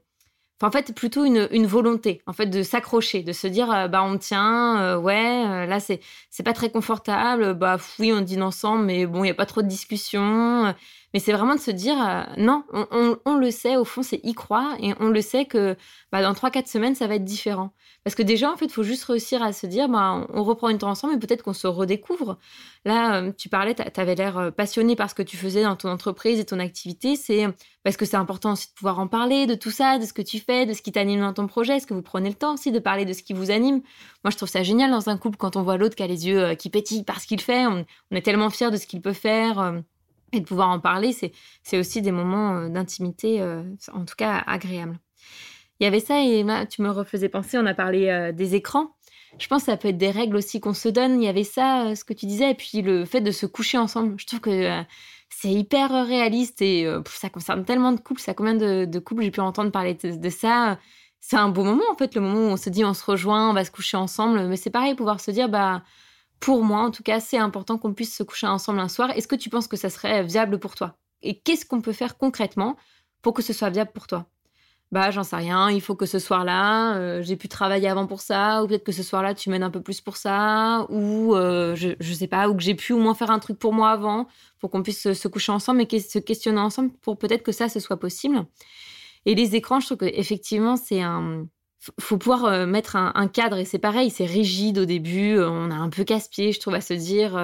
en 0.64 0.71
fait, 0.71 0.94
plutôt 0.94 1.25
une, 1.25 1.66
volonté, 1.66 2.23
en 2.26 2.33
fait, 2.33 2.47
de 2.47 2.62
s'accrocher, 2.62 3.23
de 3.23 3.33
se 3.33 3.47
dire, 3.47 3.71
euh, 3.71 3.88
bah, 3.88 4.02
on 4.02 4.18
tient, 4.18 4.80
euh, 4.80 4.97
ouais, 4.97 5.66
là, 5.66 5.80
c'est, 5.80 6.00
c'est 6.30 6.42
pas 6.42 6.52
très 6.52 6.71
confortable, 6.71 7.54
bah, 7.54 7.76
oui, 7.99 8.12
on 8.12 8.21
dîne 8.21 8.42
ensemble, 8.42 8.85
mais 8.85 9.06
bon, 9.06 9.21
il 9.21 9.25
n'y 9.25 9.30
a 9.30 9.35
pas 9.35 9.47
trop 9.47 9.62
de 9.62 9.68
discussion. 9.68 10.75
Mais 11.14 11.21
c'est 11.21 11.33
vraiment 11.33 11.54
de 11.54 11.61
se 11.61 11.71
dire, 11.71 11.97
non, 12.37 12.64
on, 12.73 13.37
le 13.37 13.50
sait, 13.52 13.76
au 13.76 13.85
fond, 13.85 14.02
c'est 14.02 14.21
y 14.25 14.35
croire, 14.35 14.76
et 14.80 14.94
on 15.00 15.09
le 15.09 15.21
sait 15.21 15.44
que 15.44 15.76
bah, 16.12 16.23
dans 16.23 16.33
3-4 16.33 16.66
semaines, 16.66 16.94
ça 16.97 17.06
va 17.06 17.14
être 17.14 17.25
différent. 17.25 17.73
Parce 18.04 18.14
que 18.14 18.23
déjà, 18.23 18.52
en 18.52 18.56
fait, 18.56 18.66
il 18.66 18.73
faut 18.73 18.83
juste 18.83 19.04
réussir 19.04 19.42
à 19.42 19.54
se 19.54 19.66
dire, 19.66 19.88
bah, 19.88 20.26
on 20.28 20.44
reprend 20.44 20.68
une 20.68 20.76
temps 20.76 20.90
ensemble 20.90 21.14
et 21.14 21.18
peut-être 21.18 21.42
qu'on 21.42 21.54
se 21.54 21.66
redécouvre. 21.66 22.38
Là, 22.85 23.23
euh, 23.23 23.33
tu 23.33 23.49
parlais, 23.49 23.75
tu 23.75 24.00
avais 24.00 24.14
l'air 24.14 24.37
euh, 24.37 24.50
passionné 24.50 24.94
par 24.94 25.09
ce 25.09 25.14
que 25.14 25.23
tu 25.23 25.38
faisais 25.38 25.62
dans 25.62 25.75
ton 25.75 25.88
entreprise 25.88 26.38
et 26.38 26.44
ton 26.44 26.59
activité. 26.59 27.16
C'est 27.16 27.47
parce 27.83 27.97
que 27.97 28.04
c'est 28.04 28.18
important 28.18 28.52
aussi 28.52 28.68
de 28.68 28.75
pouvoir 28.75 28.99
en 28.99 29.09
parler 29.09 29.47
de 29.47 29.54
tout 29.54 29.71
ça, 29.71 29.99
de 29.99 30.04
ce 30.04 30.12
que 30.12 30.21
tu 30.21 30.38
fais, 30.38 30.66
de 30.66 30.75
ce 30.75 30.83
qui 30.83 30.92
t'anime 30.92 31.21
dans 31.21 31.33
ton 31.33 31.47
projet. 31.47 31.76
Est-ce 31.76 31.87
que 31.87 31.94
vous 31.94 32.02
prenez 32.02 32.28
le 32.28 32.35
temps 32.35 32.54
aussi 32.54 32.73
de 32.73 32.78
parler 32.78 33.06
de 33.06 33.14
ce 33.14 33.23
qui 33.23 33.33
vous 33.33 33.50
anime? 33.50 33.80
Moi, 34.23 34.30
je 34.30 34.37
trouve 34.37 34.50
ça 34.50 34.62
génial 34.62 34.90
dans 34.90 35.09
un 35.09 35.16
couple 35.16 35.38
quand 35.38 35.56
on 35.56 35.62
voit 35.62 35.78
l'autre 35.78 35.97
qui 35.97 36.02
a 36.02 36.06
les 36.06 36.26
yeux 36.26 36.44
euh, 36.44 36.54
qui 36.54 36.68
pétillent 36.68 37.04
par 37.04 37.23
ce 37.23 37.26
qu'il 37.26 37.40
fait. 37.40 37.66
On, 37.66 37.87
est 38.11 38.23
tellement 38.23 38.50
fiers 38.50 38.71
de 38.71 38.76
ce 38.76 38.87
qu'il 38.87 39.00
peut 39.00 39.14
faire. 39.14 39.83
Et 40.34 40.40
de 40.40 40.44
pouvoir 40.44 40.70
en 40.70 40.80
parler, 40.80 41.12
c'est 41.62 41.78
aussi 41.78 42.02
des 42.02 42.12
moments 42.12 42.68
d'intimité, 42.68 43.42
en 43.92 44.04
tout 44.04 44.16
cas 44.16 44.42
agréables. 44.46 44.98
Il 45.80 45.84
y 45.84 45.86
avait 45.86 46.00
ça 46.00 46.20
et 46.22 46.44
tu 46.68 46.82
me 46.82 46.90
refaisais 46.90 47.28
penser, 47.28 47.58
on 47.58 47.66
a 47.66 47.74
parlé 47.74 48.08
euh, 48.08 48.32
des 48.32 48.54
écrans. 48.54 48.96
Je 49.38 49.48
pense 49.48 49.64
que 49.64 49.72
ça 49.72 49.76
peut 49.76 49.88
être 49.88 49.98
des 49.98 50.11
règles 50.11 50.37
aussi 50.37 50.61
qu'on 50.61 50.74
se 50.74 50.88
donne. 50.88 51.20
Il 51.20 51.24
y 51.24 51.28
avait 51.28 51.44
ça, 51.44 51.87
euh, 51.87 51.94
ce 51.96 52.04
que 52.04 52.12
tu 52.12 52.26
disais, 52.26 52.52
et 52.52 52.54
puis 52.54 52.82
le 52.82 53.04
fait 53.04 53.20
de 53.20 53.32
se 53.32 53.46
coucher 53.46 53.78
ensemble. 53.78 54.14
Je 54.16 54.26
trouve 54.26 54.40
que 54.40 54.50
euh, 54.50 54.82
c'est 55.28 55.50
hyper 55.50 55.90
réaliste 56.06 56.62
et 56.62 56.87
ça 57.06 57.28
concerne 57.28 57.64
tellement 57.64 57.92
de 57.92 57.98
couples. 57.98 58.20
Ça 58.20 58.35
combien 58.35 58.54
de, 58.54 58.98
couples 59.00 59.24
j'ai 59.24 59.32
pu 59.32 59.40
entendre 59.40 59.72
parler 59.72 59.94
de, 59.94 60.30
ça? 60.30 60.78
C'est 61.20 61.37
un 61.37 61.48
beau 61.48 61.64
moment 61.64 61.82
en 61.90 61.96
fait, 61.96 62.14
le 62.14 62.20
moment 62.20 62.38
où 62.38 62.52
on 62.52 62.56
se 62.56 62.70
dit 62.70 62.85
on 62.85 62.94
se 62.94 63.04
rejoint, 63.04 63.50
on 63.50 63.52
va 63.52 63.64
se 63.64 63.72
coucher 63.72 63.96
ensemble. 63.96 64.46
Mais 64.46 64.56
c'est 64.56 64.70
pareil, 64.70 64.94
pouvoir 64.94 65.20
se 65.20 65.32
dire 65.32 65.48
bah 65.48 65.82
pour 66.44 66.62
moi 66.62 66.80
en 66.80 66.90
tout 66.90 67.02
cas, 67.02 67.20
c'est 67.20 67.38
important 67.38 67.78
qu'on 67.78 67.94
puisse 67.94 68.14
se 68.14 68.22
coucher 68.22 68.46
ensemble 68.46 68.78
un 68.78 68.88
soir. 68.88 69.11
Est-ce 69.12 69.26
que 69.26 69.35
tu 69.35 69.48
penses 69.48 69.66
que 69.66 69.78
ça 69.78 69.88
serait 69.88 70.22
viable 70.22 70.59
pour 70.59 70.74
toi? 70.74 70.98
Et 71.22 71.40
qu'est-ce 71.40 71.64
qu'on 71.64 71.80
peut 71.80 71.94
faire 71.94 72.18
concrètement 72.18 72.76
pour 73.22 73.33
que 73.33 73.40
ce 73.40 73.54
soit 73.54 73.70
viable 73.70 73.92
pour 73.94 74.07
toi? 74.07 74.26
Bah 74.92 75.11
j'en 75.11 75.22
sais 75.22 75.37
rien, 75.37 75.70
il 75.70 75.80
faut 75.80 75.94
que 75.94 76.04
ce 76.04 76.18
soir-là, 76.18 76.96
euh, 76.96 77.22
j'ai 77.22 77.37
pu 77.37 77.48
travailler 77.48 77.88
avant 77.88 78.07
pour 78.07 78.20
ça, 78.20 78.62
ou 78.62 78.66
peut-être 78.66 78.85
que 78.85 78.92
ce 78.92 79.02
soir-là, 79.02 79.33
tu 79.33 79.48
m'aides 79.48 79.62
un 79.62 79.70
peu 79.70 79.80
plus 79.80 80.02
pour 80.02 80.18
ça, 80.18 80.87
ou 80.90 81.35
euh, 81.35 81.74
je, 81.76 81.92
je 81.98 82.12
sais 82.12 82.26
pas, 82.26 82.46
ou 82.50 82.54
que 82.54 82.62
j'ai 82.62 82.74
pu 82.74 82.92
au 82.92 82.98
moins 82.98 83.14
faire 83.14 83.30
un 83.30 83.38
truc 83.38 83.59
pour 83.59 83.72
moi 83.72 83.90
avant, 83.90 84.28
pour 84.61 84.70
qu'on 84.70 84.83
puisse 84.83 85.14
se, 85.14 85.28
coucher 85.28 85.50
ensemble 85.50 85.87
et 85.90 85.98
se 85.98 86.18
questionner 86.18 86.61
ensemble 86.61 86.90
pour 87.00 87.16
peut-être 87.16 87.42
que 87.42 87.52
ça, 87.52 87.70
ce 87.70 87.80
soit 87.80 87.98
possible. 87.98 88.44
Et 89.24 89.35
les 89.35 89.57
écrans, 89.57 89.80
je 89.80 89.87
trouve 89.87 89.98
qu'effectivement, 89.98 90.76
c'est 90.76 91.00
un... 91.00 91.46
Faut 92.01 92.18
pouvoir 92.18 92.44
euh, 92.44 92.66
mettre 92.66 92.97
un, 92.97 93.12
un 93.14 93.29
cadre, 93.29 93.59
et 93.59 93.64
c'est 93.64 93.79
pareil, 93.79 94.11
c'est 94.11 94.27
rigide 94.27 94.79
au 94.79 94.85
début, 94.85 95.38
on 95.38 95.70
a 95.70 95.75
un 95.75 95.90
peu 95.90 96.05
casse-pied, 96.05 96.53
je 96.53 96.61
trouve, 96.61 96.75
à 96.75 96.81
se 96.81 96.94
dire 96.94 97.37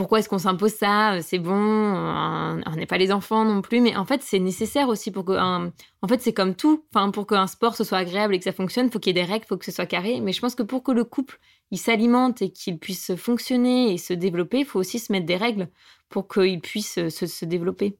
pourquoi 0.00 0.20
est-ce 0.20 0.30
qu'on 0.30 0.38
s'impose 0.38 0.72
ça 0.72 1.20
C'est 1.20 1.38
bon, 1.38 1.52
on 1.52 2.76
n'est 2.76 2.86
pas 2.86 2.96
les 2.96 3.12
enfants 3.12 3.44
non 3.44 3.60
plus, 3.60 3.82
mais 3.82 3.96
en 3.96 4.06
fait 4.06 4.22
c'est 4.22 4.38
nécessaire 4.38 4.88
aussi 4.88 5.10
pour 5.10 5.26
que, 5.26 5.32
en 5.32 6.08
fait 6.08 6.22
c'est 6.22 6.32
comme 6.32 6.54
tout, 6.54 6.86
enfin 6.94 7.10
pour 7.10 7.26
qu'un 7.26 7.46
sport 7.46 7.76
ce 7.76 7.84
soit 7.84 7.98
agréable 7.98 8.34
et 8.34 8.38
que 8.38 8.44
ça 8.44 8.52
fonctionne, 8.52 8.90
faut 8.90 8.98
qu'il 8.98 9.14
y 9.14 9.20
ait 9.20 9.24
des 9.24 9.30
règles, 9.30 9.44
faut 9.46 9.58
que 9.58 9.64
ce 9.66 9.72
soit 9.72 9.86
carré. 9.86 10.20
Mais 10.20 10.32
je 10.32 10.40
pense 10.40 10.54
que 10.54 10.62
pour 10.62 10.82
que 10.82 10.92
le 10.92 11.04
couple 11.04 11.38
il 11.70 11.78
s'alimente 11.78 12.40
et 12.40 12.50
qu'il 12.50 12.78
puisse 12.78 13.14
fonctionner 13.14 13.92
et 13.92 13.98
se 13.98 14.14
développer, 14.14 14.60
il 14.60 14.64
faut 14.64 14.80
aussi 14.80 14.98
se 14.98 15.12
mettre 15.12 15.26
des 15.26 15.36
règles 15.36 15.68
pour 16.08 16.28
qu'il 16.28 16.60
puisse 16.60 16.94
se, 17.08 17.44
développer. 17.44 17.98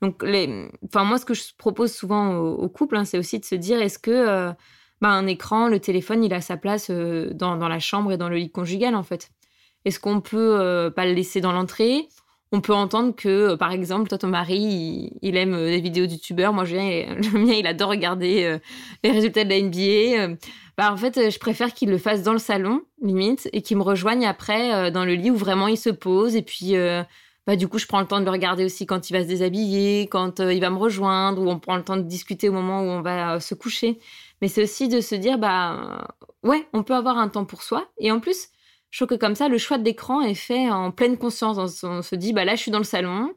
Donc, 0.00 0.24
enfin 0.84 1.04
moi 1.04 1.18
ce 1.18 1.26
que 1.26 1.34
je 1.34 1.42
propose 1.58 1.92
souvent 1.92 2.36
au, 2.36 2.68
couple, 2.68 2.96
hein, 2.96 3.04
c'est 3.04 3.18
aussi 3.18 3.38
de 3.38 3.44
se 3.44 3.54
dire 3.54 3.82
est-ce 3.82 3.98
que 3.98 4.10
euh, 4.10 4.52
bah, 5.00 5.08
un 5.10 5.26
écran, 5.26 5.68
le 5.68 5.80
téléphone, 5.80 6.24
il 6.24 6.32
a 6.32 6.40
sa 6.40 6.56
place 6.56 6.88
euh, 6.90 7.30
dans, 7.34 7.56
dans 7.56 7.68
la 7.68 7.78
chambre 7.78 8.12
et 8.12 8.16
dans 8.16 8.28
le 8.28 8.36
lit 8.36 8.50
conjugal 8.50 8.94
en 8.94 9.02
fait. 9.02 9.30
Est-ce 9.84 10.00
qu'on 10.00 10.20
peut 10.20 10.58
euh, 10.60 10.90
pas 10.90 11.04
le 11.06 11.12
laisser 11.12 11.40
dans 11.40 11.52
l'entrée? 11.52 12.08
On 12.52 12.60
peut 12.60 12.72
entendre 12.72 13.14
que, 13.14 13.28
euh, 13.28 13.56
par 13.56 13.72
exemple, 13.72 14.08
toi, 14.08 14.16
ton 14.16 14.28
mari, 14.28 15.10
il, 15.20 15.36
aime 15.36 15.56
les 15.56 15.80
vidéos 15.80 16.06
youtubeurs. 16.06 16.52
Moi, 16.52 16.64
je 16.64 16.76
viens, 16.76 17.14
le 17.32 17.38
mien, 17.38 17.54
il 17.54 17.66
adore 17.66 17.90
regarder 17.90 18.58
les 19.02 19.10
résultats 19.10 19.44
de 19.44 19.50
la 19.50 19.60
NBA. 19.60 20.36
En 20.78 20.96
fait, 20.96 21.30
je 21.30 21.38
préfère 21.38 21.74
qu'il 21.74 21.90
le 21.90 21.98
fasse 21.98 22.22
dans 22.22 22.32
le 22.32 22.38
salon, 22.38 22.82
limite, 23.02 23.48
et 23.52 23.60
qu'il 23.60 23.76
me 23.76 23.82
rejoigne 23.82 24.26
après 24.26 24.90
dans 24.90 25.04
le 25.04 25.14
lit 25.14 25.30
où 25.30 25.36
vraiment 25.36 25.68
il 25.68 25.76
se 25.76 25.90
pose. 25.90 26.36
Et 26.36 26.42
puis, 26.42 26.74
bah, 27.46 27.56
du 27.56 27.68
coup, 27.68 27.78
je 27.78 27.86
prends 27.86 28.00
le 28.00 28.06
temps 28.06 28.20
de 28.20 28.24
le 28.24 28.30
regarder 28.30 28.64
aussi 28.64 28.86
quand 28.86 29.10
il 29.10 29.12
va 29.12 29.22
se 29.22 29.28
déshabiller, 29.28 30.08
quand 30.08 30.40
il 30.40 30.60
va 30.60 30.70
me 30.70 30.78
rejoindre, 30.78 31.42
ou 31.42 31.48
on 31.50 31.58
prend 31.58 31.76
le 31.76 31.84
temps 31.84 31.96
de 31.96 32.02
discuter 32.02 32.48
au 32.48 32.52
moment 32.52 32.80
où 32.80 32.84
on 32.84 33.02
va 33.02 33.40
se 33.40 33.54
coucher. 33.54 33.98
Mais 34.40 34.48
c'est 34.48 34.62
aussi 34.62 34.88
de 34.88 35.00
se 35.00 35.14
dire, 35.14 35.38
bah, 35.38 36.06
ouais, 36.42 36.66
on 36.72 36.82
peut 36.82 36.94
avoir 36.94 37.18
un 37.18 37.28
temps 37.28 37.44
pour 37.44 37.62
soi. 37.62 37.88
Et 37.98 38.10
en 38.12 38.20
plus, 38.20 38.48
je 38.90 38.98
trouve 38.98 39.08
que 39.08 39.20
comme 39.20 39.34
ça, 39.34 39.48
le 39.48 39.58
choix 39.58 39.78
d'écran 39.78 40.20
est 40.20 40.34
fait 40.34 40.70
en 40.70 40.90
pleine 40.90 41.18
conscience. 41.18 41.82
On 41.82 42.02
se 42.02 42.14
dit, 42.14 42.32
bah 42.32 42.44
là, 42.44 42.54
je 42.54 42.60
suis 42.60 42.70
dans 42.70 42.78
le 42.78 42.84
salon 42.84 43.34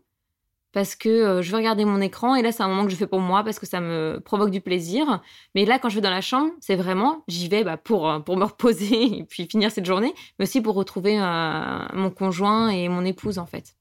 parce 0.74 0.96
que 0.96 1.10
euh, 1.10 1.41
je 1.41 1.50
veux 1.50 1.58
regarder 1.58 1.86
mon 1.86 2.02
écran 2.02 2.36
et 2.36 2.43
là, 2.43 2.52
c'est 2.52 2.62
un 2.62 2.67
moment 2.67 2.86
que 2.86 2.91
je 2.91 2.96
fais 2.96 3.08
pour 3.08 3.22
moi 3.22 3.43
parce 3.43 3.58
que 3.58 3.65
ça 3.65 3.82
me 3.82 4.20
provoque 4.24 4.52
du 4.52 4.62
plaisir. 4.62 5.22
Mais 5.56 5.65
là, 5.65 5.80
quand 5.80 5.89
je 5.89 5.96
vais 5.96 6.02
dans 6.02 6.12
la 6.12 6.22
chambre, 6.22 6.52
c'est 6.60 6.76
vraiment, 6.76 7.24
j'y 7.28 7.48
vais 7.48 7.63
bah, 7.63 7.78
pour, 7.78 8.08
euh, 8.08 8.20
pour 8.20 8.38
me 8.38 8.43
reposer 8.46 9.17
et 9.20 9.24
puis 9.24 9.48
finir 9.50 9.72
cette 9.72 9.86
journée, 9.86 10.13
mais 10.38 10.43
aussi 10.43 10.62
pour 10.62 10.76
retrouver 10.76 11.20
euh, 11.20 11.80
mon 11.93 12.12
conjoint 12.12 12.70
et 12.70 12.89
mon 12.89 13.04
épouse, 13.06 13.39
en 13.39 13.48
fait. 13.48 13.76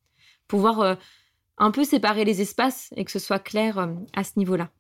Pouvoir 0.48 0.98
un 1.59 1.70
peu 1.70 1.85
séparer 1.85 2.24
les 2.24 2.40
espaces 2.40 2.90
et 2.96 3.04
que 3.04 3.11
ce 3.11 3.18
soit 3.18 3.38
clair 3.38 3.88
à 4.14 4.24
ce 4.24 4.32
niveau-là. 4.37 4.70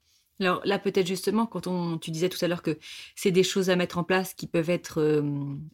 Alors 0.40 0.60
là, 0.64 0.78
peut-être 0.78 1.06
justement, 1.06 1.46
quand 1.46 1.66
on, 1.66 1.98
tu 1.98 2.10
disais 2.10 2.28
tout 2.28 2.42
à 2.44 2.48
l'heure 2.48 2.62
que 2.62 2.78
c'est 3.14 3.30
des 3.30 3.42
choses 3.42 3.70
à 3.70 3.76
mettre 3.76 3.96
en 3.96 4.04
place 4.04 4.34
qui 4.34 4.46
peuvent 4.46 4.68
être 4.68 5.00
euh, 5.00 5.22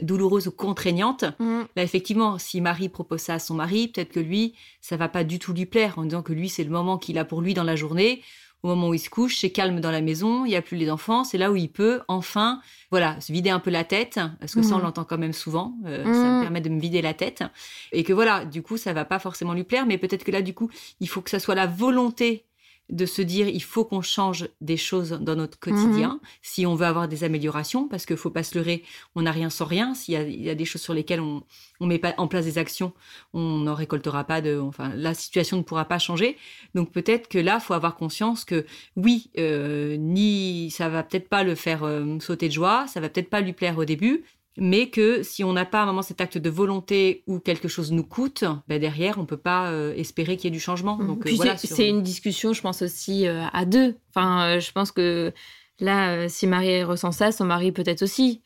douloureuses 0.01 0.47
ou 0.47 0.53
contraignantes. 0.53 1.25
Mm. 1.41 1.63
Là, 1.75 1.83
effectivement, 1.83 2.39
si 2.39 2.61
Marie 2.61 2.89
propose 2.89 3.21
ça 3.21 3.35
à 3.35 3.39
son 3.39 3.55
mari, 3.55 3.89
peut-être 3.89 4.13
que 4.13 4.21
lui, 4.21 4.55
ça 4.81 4.97
va 4.97 5.09
pas 5.09 5.25
du 5.25 5.39
tout 5.39 5.53
lui 5.53 5.67
plaire 5.67 5.99
en 5.99 6.05
disant 6.05 6.23
que 6.23 6.33
lui, 6.33 6.49
c'est 6.49 6.65
le 6.65 6.71
moment 6.71 6.97
qu'il 6.97 7.19
a 7.19 7.25
pour 7.25 7.41
lui 7.41 7.55
dans 7.55 7.65
la 7.65 7.75
journée. 7.75 8.23
Au 8.63 8.69
moment 8.69 8.91
où 8.91 8.95
il 8.95 9.01
se 9.01 9.11
couche, 9.11 9.39
c'est 9.39 9.51
calme 9.51 9.81
dans 9.81 9.91
la 9.91 10.01
maison, 10.01 10.45
il 10.45 10.51
n'y 10.51 10.57
a 10.57 10.63
plus 10.63 10.77
les 10.77 10.89
enfants, 10.89 11.25
c'est 11.25 11.39
là 11.39 11.51
où 11.51 11.57
il 11.57 11.69
peut 11.69 12.01
enfin, 12.07 12.61
voilà, 12.91 13.21
se 13.21 13.33
vider 13.33 13.51
un 13.51 13.59
peu 13.59 13.71
la 13.71 13.83
tête, 13.83 14.21
parce 14.39 14.55
que 14.55 14.63
ça 14.63 14.77
on 14.77 14.79
mm. 14.79 14.83
l'entend 14.83 15.05
quand 15.05 15.19
même 15.19 15.33
souvent, 15.33 15.75
euh, 15.85 16.05
ça 16.05 16.11
me 16.11 16.39
mm. 16.39 16.43
permet 16.43 16.61
de 16.61 16.69
me 16.69 16.81
vider 16.81 17.03
la 17.03 17.13
tête, 17.13 17.43
et 17.91 18.05
que 18.05 18.13
voilà, 18.13 18.45
du 18.45 18.63
coup 18.63 18.77
ça 18.77 18.93
va 18.93 19.05
pas 19.05 19.19
forcément 19.19 19.53
lui 19.53 19.65
plaire, 19.65 19.85
mais 19.85 19.99
peut-être 19.99 20.23
que 20.23 20.31
là 20.31 20.43
du 20.43 20.55
coup 20.55 20.71
il 21.01 21.09
faut 21.09 21.23
que 21.23 21.31
ça 21.31 21.41
soit 21.41 21.57
la 21.57 21.67
volonté 21.67 22.45
de 22.93 23.07
se 23.07 23.23
dire 23.23 23.49
il 23.49 23.63
faut 23.63 23.85
qu'on 23.85 24.03
change 24.03 24.49
des 24.61 24.77
choses 24.77 25.19
dans 25.21 25.35
notre 25.35 25.59
quotidien 25.59 26.21
si 26.43 26.67
on 26.67 26.75
veut 26.75 26.87
avoir 26.87 27.09
des 27.09 27.25
améliorations, 27.25 27.89
parce 27.89 28.05
qu'il 28.05 28.19
faut 28.19 28.31
pas 28.31 28.43
se 28.43 28.57
leurrer, 28.57 28.85
on 29.15 29.23
n'a 29.23 29.33
rien 29.33 29.51
sans 29.51 29.65
rien. 29.65 29.95
S'il 29.95 30.15
y, 30.15 30.51
a 30.51 30.55
des 30.55 30.65
choses 30.67 30.83
sur 30.83 30.93
lesquelles 30.93 31.21
on 31.21 31.43
ne 31.81 31.87
met 31.87 31.99
pas 31.99 32.15
en 32.19 32.29
place 32.29 32.45
des 32.45 32.59
actions, 32.59 32.93
on 33.33 33.59
n'en 33.59 33.75
récoltera 33.75 34.25
pas 34.25 34.43
de. 34.43 34.59
Enfin, 34.59 34.93
la 34.95 35.15
situation 35.15 35.57
ne 35.57 35.63
pourra 35.63 35.87
pas 35.87 35.99
changer. 35.99 36.37
Donc 36.75 36.93
peut-être 36.93 37.29
que 37.29 37.39
là, 37.39 37.61
faut 37.61 37.75
avoir 37.75 37.97
conscience 37.97 38.45
que 38.45 38.67
oui, 38.97 39.31
euh, 39.39 39.97
ni 39.97 40.71
ça 40.71 40.91
va 40.91 41.03
peut-être 41.03 41.29
pas 41.29 41.45
le 41.45 41.55
faire 41.55 41.85
euh, 41.85 42.19
sauter 42.21 42.49
de 42.49 42.53
joie, 42.53 42.87
ça 42.89 43.01
va 43.01 43.09
peut-être 43.09 43.31
pas 43.31 43.41
lui 43.41 43.55
plaire 43.55 43.79
au 43.79 43.87
début, 43.87 44.25
mais 44.57 44.91
que 44.91 45.23
si 45.23 45.45
on 45.45 45.53
n'a 45.53 45.65
pas 45.65 45.81
à 45.81 45.83
un 45.85 45.87
moment 45.87 46.03
cet 46.03 46.21
acte 46.21 46.37
de 46.37 46.51
volonté 46.51 47.23
où 47.27 47.39
quelque 47.39 47.69
chose 47.69 47.91
nous 47.91 48.05
coûte, 48.05 48.45
ben 48.69 48.79
derrière, 48.79 49.19
on 49.19 49.25
peut 49.25 49.39
pas 49.39 49.71
euh, 49.71 49.95
espérer 49.95 50.37
qu'il 50.37 50.45
y 50.45 50.49
ait 50.49 50.57
du 50.57 50.61
changement. 50.61 50.97
Donc, 50.97 51.27
euh, 51.27 51.55
c'est 51.57 51.89
une 51.89 52.03
discussion, 52.03 52.53
je 52.53 52.61
pense 52.61 52.83
aussi 52.83 53.27
euh, 53.27 53.45
à 53.53 53.65
deux. 53.65 53.97
Enfin, 54.11 54.59
je 54.59 54.71
pense 54.73 54.93
que 54.93 55.33
là, 55.81 56.29
si 56.29 56.47
Marie 56.47 56.85
ressent 56.85 57.13
ça, 57.13 57.33
son 57.33 57.47
mari 57.47 57.73
peut-être 57.73 58.03
aussi. 58.03 58.43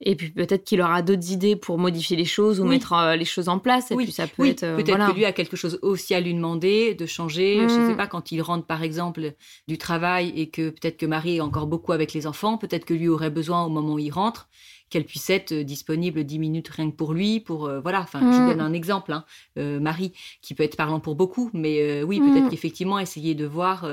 Et 0.00 0.14
puis 0.14 0.30
peut-être 0.30 0.62
qu'il 0.62 0.80
aura 0.80 1.02
d'autres 1.02 1.32
idées 1.32 1.56
pour 1.56 1.76
modifier 1.76 2.16
les 2.16 2.24
choses 2.24 2.60
ou 2.60 2.64
mettre 2.64 3.16
les 3.18 3.24
choses 3.24 3.48
en 3.48 3.58
place. 3.58 3.90
Et 3.90 3.96
oui. 3.96 4.04
puis 4.04 4.12
ça 4.12 4.28
peut 4.28 4.46
être. 4.46 4.76
Peut-être 4.76 5.08
que 5.08 5.16
lui 5.16 5.24
a 5.24 5.32
quelque 5.32 5.56
chose 5.56 5.80
aussi 5.82 6.14
à 6.14 6.20
lui 6.20 6.32
demander 6.34 6.94
de 6.94 7.04
changer. 7.04 7.56
Je 7.56 7.62
Je 7.62 7.68
sais 7.68 7.94
mmh. 7.94 7.96
pas 7.96 8.06
quand 8.06 8.30
il 8.30 8.40
rentre 8.40 8.64
par 8.64 8.84
exemple 8.84 9.32
du 9.66 9.76
travail 9.76 10.32
et 10.36 10.50
que 10.50 10.70
peut-être 10.70 10.98
que 10.98 11.06
Marie 11.06 11.38
est 11.38 11.40
encore 11.40 11.66
beaucoup 11.66 11.90
avec 11.90 12.12
les 12.12 12.28
enfants. 12.28 12.58
Peut-être 12.58 12.84
que 12.84 12.94
lui 12.94 13.08
aurait 13.08 13.30
besoin 13.30 13.64
au 13.64 13.70
moment 13.70 13.94
où 13.94 13.98
il 13.98 14.12
rentre 14.12 14.48
qu'elle 14.90 15.04
puisse 15.04 15.28
être 15.30 15.52
euh, 15.52 15.64
disponible 15.64 16.24
10 16.24 16.38
minutes 16.38 16.68
rien 16.68 16.90
que 16.90 16.96
pour 16.96 17.12
lui, 17.12 17.40
pour 17.40 17.66
euh, 17.66 17.80
voilà. 17.80 18.00
Enfin, 18.00 18.20
je 18.20 18.40
mm. 18.40 18.48
donne 18.48 18.60
un 18.60 18.72
exemple, 18.72 19.12
hein, 19.12 19.24
euh, 19.58 19.80
Marie, 19.80 20.12
qui 20.42 20.54
peut 20.54 20.62
être 20.62 20.76
parlant 20.76 21.00
pour 21.00 21.14
beaucoup, 21.14 21.50
mais 21.52 22.02
oui, 22.02 22.20
peut-être 22.20 22.46
mm. 22.46 22.50
qu'effectivement 22.50 22.98
essayer 22.98 23.34
de 23.34 23.46
voir 23.46 23.88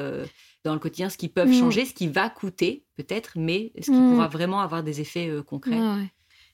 dans 0.64 0.74
le 0.74 0.80
quotidien 0.80 1.10
ce 1.10 1.18
qui 1.18 1.30
peut 1.30 1.46
mm. 1.46 1.54
changer, 1.54 1.86
ce 1.86 1.94
qui 1.94 2.08
va 2.08 2.30
coûter 2.30 2.84
peut-être, 2.98 3.34
mais 3.36 3.72
ce 3.80 3.92
qui 3.92 3.98
pourra 3.98 4.28
vraiment 4.28 4.62
avoir 4.62 4.84
des 4.84 5.02
effets 5.02 5.30
concrets. 5.46 5.80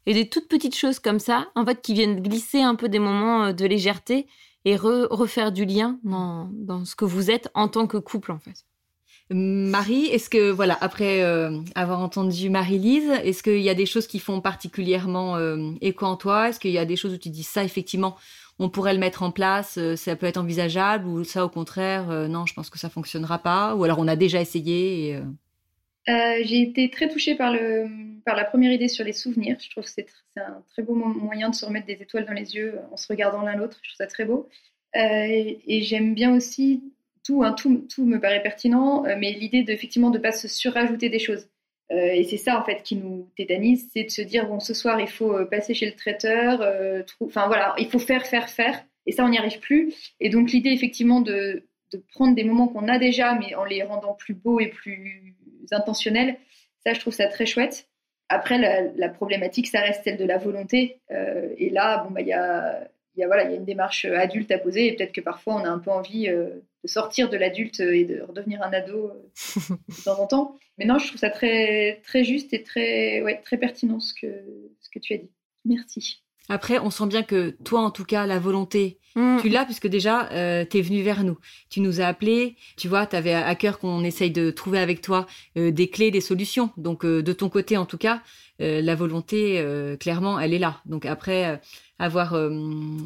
Et 0.08 0.15
des 0.15 0.27
toutes 0.27 0.47
petites 0.47 0.75
choses 0.75 0.99
comme 0.99 1.19
ça, 1.19 1.49
en 1.54 1.63
fait, 1.63 1.82
qui 1.82 1.93
viennent 1.93 2.21
glisser 2.21 2.62
un 2.62 2.73
peu 2.73 2.89
des 2.89 2.97
moments 2.97 3.54
de 3.54 3.65
légèreté 3.65 4.25
et 4.65 4.75
refaire 4.75 5.51
du 5.51 5.65
lien 5.65 5.99
dans, 6.04 6.49
dans 6.54 6.86
ce 6.86 6.95
que 6.95 7.06
vous 7.06 7.30
êtes 7.30 7.49
en 7.54 7.67
tant 7.67 7.86
que 7.86 7.97
couple, 7.97 8.32
en 8.32 8.39
fait. 8.39 8.65
Marie, 9.34 10.06
est-ce 10.08 10.30
que, 10.30 10.52
voilà, 10.52 10.78
après 10.82 11.24
euh, 11.24 11.62
avoir 11.76 12.02
entendu 12.02 12.50
Marie-Lise, 12.50 13.12
est-ce 13.24 13.44
qu'il 13.44 13.62
y 13.62 13.70
a 13.70 13.74
des 13.74 13.86
choses 13.86 14.08
qui 14.08 14.20
font 14.20 14.41
particulièrement 14.41 15.38
euh, 15.38 15.72
écho 15.80 16.06
en 16.06 16.17
toi? 16.17 16.50
Est-ce 16.50 16.60
qu'il 16.60 16.72
y 16.72 16.78
a 16.78 16.86
des 16.86 16.98
choses 16.98 17.13
où 17.13 17.17
tu 17.17 17.30
dis 17.30 17.44
ça, 17.44 17.63
effectivement, 17.63 18.17
on 18.60 18.70
pourrait 18.70 18.94
le 18.94 19.00
mettre 19.00 19.24
en 19.24 19.32
place, 19.32 19.78
euh, 19.78 19.96
ça 19.96 20.17
peut 20.17 20.26
être 20.26 20.38
envisageable, 20.38 21.08
ou 21.08 21.24
ça, 21.24 21.46
au 21.46 21.50
contraire, 21.50 22.08
non, 22.28 22.46
je 22.46 22.54
pense 22.54 22.70
que 22.70 22.78
ça 22.78 22.89
fonctionnera 22.89 23.39
pas, 23.39 23.76
ou 23.76 23.86
alors 23.86 24.00
on 24.00 24.08
a 24.08 24.17
déjà 24.17 24.41
essayé 24.41 25.17
J'ai 26.08 26.62
été 26.62 26.89
très 26.89 27.08
touchée 27.08 27.36
par, 27.36 27.54
le, 27.54 27.88
par 28.26 28.36
la 28.36 28.44
première 28.44 28.74
idée 28.74 28.89
sur 28.89 29.06
les 29.06 29.13
souvenirs. 29.13 29.58
Je 29.62 29.70
trouve 29.70 29.86
que 29.86 29.89
c'est 29.89 30.08
un 30.36 30.62
très 30.72 30.84
beau 30.84 30.94
moyen 30.94 31.50
de 31.50 31.56
se 31.56 31.65
remettre 31.65 31.88
des 31.88 32.02
étoiles 32.02 32.26
dans 32.26 32.34
les 32.34 32.56
yeux 32.56 32.80
en 32.91 32.98
se 32.98 33.08
regardant 33.08 33.44
l'un 33.44 33.56
l'autre. 33.56 33.78
Je 33.82 33.89
trouve 33.89 33.98
ça 33.98 34.08
très 34.08 34.26
beau. 34.26 34.50
et 34.94 35.82
j'aime 35.84 36.15
bien 36.15 36.36
aussi 36.36 36.84
tout, 37.23 37.43
hein, 37.43 37.53
tout, 37.53 37.88
tout, 37.93 38.05
me 38.05 38.19
paraît 38.19 38.41
pertinent, 38.41 39.05
euh, 39.05 39.15
mais 39.17 39.31
l'idée 39.31 39.63
de, 39.63 39.71
effectivement 39.71 40.10
de 40.10 40.17
ne 40.17 40.23
pas 40.23 40.31
se 40.31 40.47
surajouter 40.47 41.10
des 41.10 41.19
choses. 41.19 41.47
Euh, 41.91 42.13
et 42.13 42.23
c'est 42.23 42.38
ça 42.38 42.60
en 42.60 42.63
fait 42.63 42.84
qui 42.84 42.95
nous 42.95 43.29
tétanise, 43.36 43.89
c'est 43.93 44.03
de 44.03 44.10
se 44.10 44.21
dire 44.21 44.47
bon 44.47 44.62
ce 44.62 44.73
soir 44.73 45.01
il 45.01 45.10
faut 45.10 45.34
euh, 45.34 45.45
passer 45.45 45.73
chez 45.73 45.86
le 45.86 45.95
traiteur, 45.95 46.62
enfin 47.19 47.47
voilà, 47.47 47.75
il 47.77 47.89
faut 47.89 47.99
faire, 47.99 48.25
faire, 48.25 48.49
faire, 48.49 48.84
et 49.05 49.12
ça 49.12 49.25
on 49.25 49.29
n'y 49.29 49.38
arrive 49.38 49.60
plus. 49.60 49.93
Et 50.19 50.29
donc 50.29 50.51
l'idée 50.51 50.69
effectivement 50.69 51.21
de, 51.21 51.67
de, 51.91 52.03
prendre 52.13 52.36
des 52.36 52.43
moments 52.43 52.69
qu'on 52.69 52.88
a 52.88 52.97
déjà, 52.97 53.36
mais 53.36 53.55
en 53.55 53.65
les 53.65 53.84
rendant 53.84 54.13
plus 54.13 54.34
beaux 54.34 54.60
et 54.60 54.67
plus 54.67 55.36
intentionnels, 55.71 56.38
ça 56.86 56.93
je 56.93 56.99
trouve 56.99 57.13
ça 57.13 57.27
très 57.27 57.45
chouette. 57.45 57.88
Après 58.29 58.57
la, 58.95 59.10
problématique 59.10 59.67
ça 59.67 59.81
reste 59.81 60.05
celle 60.05 60.17
de 60.17 60.25
la 60.25 60.38
volonté, 60.38 61.01
et 61.10 61.69
là 61.69 62.03
bon 62.03 62.12
bah 62.12 62.21
il 62.21 62.27
y 62.27 62.34
a 62.34 62.88
y 63.17 63.23
a, 63.23 63.27
voilà, 63.27 63.43
il 63.43 63.51
y 63.51 63.53
a 63.53 63.57
une 63.57 63.65
démarche 63.65 64.05
adulte 64.05 64.51
à 64.51 64.57
poser 64.57 64.88
et 64.88 64.95
peut-être 64.95 65.12
que 65.12 65.19
parfois 65.19 65.55
on 65.55 65.65
a 65.65 65.69
un 65.69 65.79
peu 65.79 65.91
envie 65.91 66.29
de 66.84 66.88
sortir 66.88 67.30
de 67.30 67.38
l'adulte 67.38 67.80
et 67.80 68.06
de 68.06 68.22
redevenir 68.22 68.62
un 68.63 68.74
ado 68.74 69.12
euh, 69.12 69.76
de 69.89 70.04
temps 70.04 70.20
en 70.20 70.28
temps. 70.28 70.56
Mais 70.78 70.86
non, 70.86 70.98
je 70.98 71.08
trouve 71.08 71.20
ça 71.20 71.30
très, 71.30 72.02
très 72.04 72.24
juste 72.24 72.54
et 72.54 72.63
très, 72.63 73.22
ouais, 73.22 73.41
très 73.44 73.58
pertinent 73.58 74.00
ce 74.00 74.13
que, 74.13 74.28
ce 74.80 74.89
que 74.89 75.00
tu 75.00 75.13
as 75.13 75.17
dit. 75.17 75.30
Merci. 75.65 76.24
Après, 76.50 76.80
on 76.80 76.89
sent 76.89 77.06
bien 77.06 77.24
que 77.24 77.52
toi, 77.63 77.82
en 77.82 77.91
tout 77.91 78.04
cas, 78.04 78.26
la 78.26 78.39
volonté, 78.39 78.98
mm. 79.15 79.38
tu 79.41 79.50
l'as, 79.50 79.63
puisque 79.63 79.88
déjà, 79.88 80.30
euh, 80.32 80.65
tu 80.70 80.80
es 80.80 80.82
venu 80.82 81.04
vers 81.04 81.24
nous. 81.24 81.38
Tu 81.70 81.82
nous 81.82 82.02
as 82.02 82.08
appelés, 82.08 82.56
tu 82.78 82.88
vois, 82.88 83.06
tu 83.06 83.15
avais 83.15 83.34
à 83.34 83.54
cœur 83.56 83.78
qu'on 83.78 84.04
essaye 84.04 84.32
de 84.32 84.50
trouver 84.50 84.80
avec 84.80 85.02
toi 85.02 85.28
euh, 85.58 85.72
des 85.72 85.88
clés, 85.88 86.10
des 86.10 86.20
solutions. 86.20 86.72
Donc, 86.78 87.06
de 87.06 87.34
ton 87.34 87.48
côté, 87.48 87.78
en 87.78 87.86
tout 87.86 88.00
cas, 88.00 88.24
la 88.62 88.95
volonté, 88.95 89.65
clairement, 90.00 90.39
elle 90.39 90.54
est 90.54 90.60
là. 90.60 90.82
Donc, 90.86 91.06
après, 91.06 91.60
avoir 92.02 92.34
euh, 92.34 92.50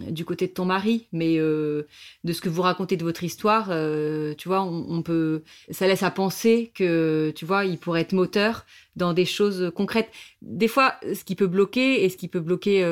du 0.09 0.23
côté 0.23 0.47
de 0.47 0.53
ton 0.53 0.63
mari, 0.63 1.07
mais 1.11 1.37
euh, 1.37 1.85
de 2.23 2.31
ce 2.31 2.39
que 2.39 2.47
vous 2.47 2.61
racontez 2.61 2.95
de 2.95 3.03
votre 3.03 3.25
histoire, 3.25 3.67
euh, 3.69 4.33
tu 4.37 4.47
vois, 4.47 4.61
on, 4.61 5.01
peut, 5.01 5.43
ça 5.69 5.85
laisse 5.85 6.01
à 6.01 6.11
penser 6.11 6.71
que, 6.73 7.33
tu 7.35 7.45
vois, 7.45 7.65
il 7.65 7.77
pourrait 7.77 8.01
être 8.01 8.13
moteur 8.13 8.65
dans 8.95 9.11
des 9.11 9.25
choses 9.25 9.69
concrètes. 9.75 10.09
Des 10.41 10.69
fois, 10.69 10.95
ce 11.13 11.25
qui 11.25 11.35
peut 11.35 11.47
bloquer 11.47 12.05
et 12.05 12.09
ce 12.09 12.15
qui 12.15 12.29
peut 12.29 12.39
bloquer 12.39 12.89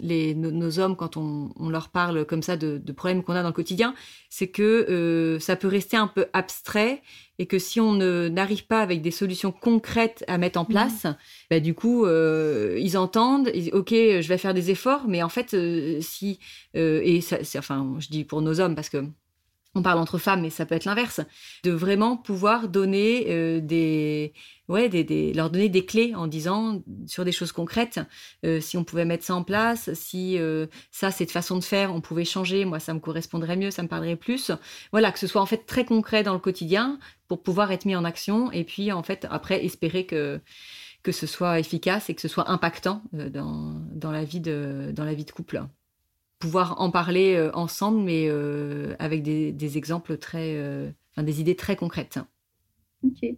les, 0.00 0.34
nos, 0.34 0.78
hommes 0.78 0.94
quand 0.94 1.16
on, 1.16 1.68
leur 1.68 1.88
parle 1.88 2.24
comme 2.24 2.42
ça 2.42 2.56
de 2.56 2.92
problèmes 2.92 3.24
qu'on 3.24 3.34
a 3.34 3.42
dans 3.42 3.48
le 3.48 3.54
quotidien, 3.54 3.94
c'est 4.30 4.48
que 4.48 5.38
ça 5.40 5.56
peut 5.56 5.68
rester 5.68 5.96
un 5.96 6.06
peu 6.06 6.26
abstrait 6.32 7.02
et 7.40 7.46
que 7.46 7.58
si 7.58 7.80
on 7.80 7.94
n'arrive 7.94 8.66
pas 8.66 8.82
avec 8.82 9.00
des 9.00 9.10
solutions 9.10 9.50
concrètes 9.50 10.24
à 10.28 10.36
mettre 10.36 10.60
en 10.60 10.66
place, 10.66 11.06
bah, 11.50 11.58
du 11.58 11.72
coup, 11.72 12.04
euh, 12.04 12.76
ils 12.78 12.98
entendent, 12.98 13.50
ok, 13.72 13.90
je 13.90 14.28
vais 14.28 14.36
faire 14.36 14.52
des 14.52 14.70
efforts, 14.70 15.08
mais 15.08 15.22
en 15.22 15.30
fait, 15.30 15.54
euh, 15.54 16.02
si, 16.02 16.38
euh, 16.76 17.00
et 17.02 17.22
ça, 17.22 17.38
enfin, 17.56 17.96
je 17.98 18.08
dis 18.08 18.24
pour 18.24 18.42
nos 18.42 18.60
hommes 18.60 18.74
parce 18.74 18.90
que 18.90 18.98
on 19.74 19.82
parle 19.82 19.98
entre 19.98 20.18
femmes, 20.18 20.42
mais 20.42 20.50
ça 20.50 20.66
peut 20.66 20.74
être 20.74 20.84
l'inverse, 20.84 21.20
de 21.62 21.70
vraiment 21.70 22.16
pouvoir 22.16 22.68
donner 22.68 23.26
euh, 23.28 23.60
des, 23.60 24.32
ouais, 24.68 24.88
des, 24.88 25.32
leur 25.32 25.50
donner 25.50 25.68
des 25.68 25.84
clés 25.84 26.14
en 26.14 26.26
disant 26.26 26.82
sur 27.06 27.24
des 27.24 27.32
choses 27.32 27.52
concrètes, 27.52 28.00
euh, 28.44 28.60
si 28.60 28.76
on 28.76 28.84
pouvait 28.84 29.04
mettre 29.04 29.24
ça 29.24 29.34
en 29.34 29.44
place, 29.44 29.92
si 29.94 30.38
euh, 30.38 30.66
ça, 30.90 31.12
cette 31.12 31.30
façon 31.30 31.56
de 31.56 31.64
faire, 31.64 31.94
on 31.94 32.00
pouvait 32.00 32.24
changer, 32.24 32.64
moi, 32.64 32.80
ça 32.80 32.94
me 32.94 33.00
correspondrait 33.00 33.56
mieux, 33.56 33.70
ça 33.70 33.82
me 33.82 33.88
parlerait 33.88 34.16
plus. 34.16 34.50
Voilà, 34.90 35.12
que 35.12 35.18
ce 35.18 35.28
soit 35.28 35.40
en 35.40 35.46
fait 35.46 35.66
très 35.66 35.84
concret 35.84 36.24
dans 36.24 36.34
le 36.34 36.40
quotidien 36.40 36.98
pour 37.28 37.42
pouvoir 37.42 37.70
être 37.70 37.84
mis 37.84 37.94
en 37.94 38.04
action 38.04 38.50
et 38.50 38.64
puis 38.64 38.90
en 38.90 39.04
fait 39.04 39.26
après 39.30 39.64
espérer 39.64 40.04
que 40.06 40.40
que 41.02 41.12
ce 41.12 41.26
soit 41.26 41.58
efficace 41.58 42.10
et 42.10 42.14
que 42.14 42.20
ce 42.20 42.28
soit 42.28 42.50
impactant 42.50 43.02
dans, 43.12 43.80
dans 43.92 44.10
la 44.10 44.24
vie 44.24 44.40
de 44.40 44.92
dans 44.94 45.04
la 45.04 45.14
vie 45.14 45.24
de 45.24 45.30
couple 45.30 45.62
pouvoir 46.40 46.80
en 46.80 46.90
parler 46.90 47.36
euh, 47.36 47.52
ensemble, 47.54 48.00
mais 48.00 48.24
euh, 48.28 48.96
avec 48.98 49.22
des, 49.22 49.76
exemples 49.76 50.16
très, 50.16 50.56
euh, 50.56 50.90
enfin, 51.12 51.22
des 51.22 51.40
idées 51.40 51.54
très 51.54 51.76
concrètes. 51.76 52.18
Ok. 53.04 53.30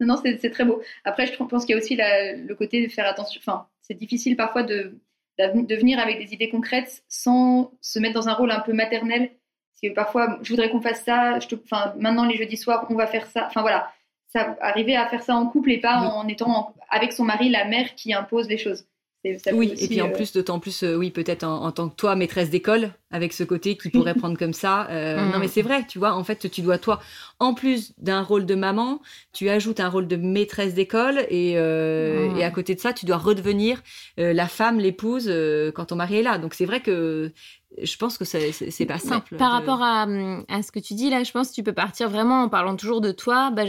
Non, 0.00 0.16
c'est 0.20 0.50
très 0.50 0.64
beau. 0.64 0.82
Après, 1.04 1.26
je 1.26 1.36
pense 1.36 1.64
qu'il 1.64 1.76
y 1.76 1.78
a 1.78 1.80
aussi 1.80 1.96
le 1.96 2.52
côté 2.54 2.84
de 2.84 2.90
faire 2.90 3.06
attention. 3.06 3.40
Enfin, 3.40 3.68
c'est 3.80 3.94
difficile 3.94 4.36
parfois 4.36 4.64
de, 4.64 4.98
de 5.38 5.74
venir 5.76 6.00
avec 6.00 6.18
des 6.18 6.34
idées 6.34 6.50
concrètes 6.50 7.04
sans 7.08 7.72
se 7.80 8.00
mettre 8.00 8.14
dans 8.14 8.28
un 8.28 8.34
rôle 8.34 8.50
un 8.50 8.60
peu 8.60 8.72
maternel. 8.72 9.30
Parce 9.30 9.80
que 9.82 9.94
parfois, 9.94 10.38
je 10.42 10.50
voudrais 10.50 10.68
qu'on 10.70 10.80
fasse 10.80 11.04
ça. 11.04 11.38
Je 11.38 11.46
te, 11.46 11.54
enfin, 11.54 11.94
maintenant, 11.98 12.26
les 12.26 12.36
jeudis 12.36 12.56
soirs, 12.56 12.86
on 12.90 12.96
va 12.96 13.06
faire 13.06 13.26
ça. 13.26 13.46
Enfin, 13.46 13.60
voilà. 13.60 13.92
Ça, 14.26 14.56
arriver 14.60 14.96
à 14.96 15.06
faire 15.06 15.22
ça 15.22 15.36
en 15.36 15.46
couple 15.46 15.70
et 15.70 15.78
pas 15.78 15.98
en 15.98 16.26
étant 16.26 16.74
avec 16.90 17.12
son 17.12 17.24
mari 17.24 17.50
la 17.50 17.64
mère 17.66 17.94
qui 17.94 18.12
impose 18.12 18.48
les 18.48 18.58
choses 18.58 18.84
oui, 19.52 19.72
et 19.78 19.88
puis 19.88 20.02
en 20.02 20.08
euh, 20.08 20.12
plus, 20.12 20.32
d'autant 20.32 20.58
plus, 20.58 20.82
euh, 20.82 20.96
oui, 20.96 21.10
peut-être 21.10 21.44
en, 21.44 21.72
tant 21.72 21.88
que 21.88 21.96
toi, 21.96 22.14
maîtresse 22.14 22.50
d'école, 22.50 22.90
avec 23.10 23.32
ce 23.32 23.42
côté 23.42 23.76
qui 23.76 23.88
pourrait 23.88 24.14
prendre 24.14 24.36
comme 24.38 24.52
ça. 24.52 24.86
Euh, 24.90 25.18
mm. 25.18 25.32
Non, 25.32 25.38
mais 25.38 25.48
c'est 25.48 25.62
vrai, 25.62 25.86
tu 25.88 25.98
vois, 25.98 26.12
en 26.12 26.24
fait, 26.24 26.50
tu 26.50 26.60
dois, 26.60 26.78
toi, 26.78 27.00
en 27.38 27.54
plus 27.54 27.94
d'un 27.98 28.22
rôle 28.22 28.44
de 28.44 28.54
maman, 28.54 29.00
tu 29.32 29.48
ajoutes 29.48 29.80
un 29.80 29.88
rôle 29.88 30.08
de 30.08 30.16
maîtresse 30.16 30.74
d'école, 30.74 31.24
et, 31.30 31.54
mm. 31.54 32.36
et, 32.36 32.44
à 32.44 32.50
côté 32.50 32.74
de 32.74 32.80
ça, 32.80 32.92
tu 32.92 33.06
dois 33.06 33.16
redevenir 33.16 33.82
la 34.18 34.46
femme, 34.46 34.78
l'épouse, 34.78 35.32
quand 35.74 35.86
ton 35.86 35.96
mari 35.96 36.16
est 36.16 36.22
là. 36.22 36.38
Donc 36.38 36.54
c'est 36.54 36.66
vrai 36.66 36.80
que 36.80 37.32
je 37.82 37.96
pense 37.96 38.18
que 38.18 38.24
c'est 38.24 38.86
pas 38.86 38.98
simple. 38.98 39.36
Par 39.36 39.52
rapport 39.52 39.82
à, 39.82 40.02
à, 40.48 40.62
ce 40.62 40.70
que 40.70 40.78
tu 40.78 40.94
dis 40.94 41.10
là, 41.10 41.24
je 41.24 41.32
pense 41.32 41.50
que 41.50 41.54
tu 41.54 41.62
peux 41.62 41.72
partir 41.72 42.08
vraiment 42.08 42.42
en 42.42 42.48
parlant 42.48 42.76
toujours 42.76 43.00
de 43.00 43.12
toi. 43.12 43.50
Bah, 43.50 43.64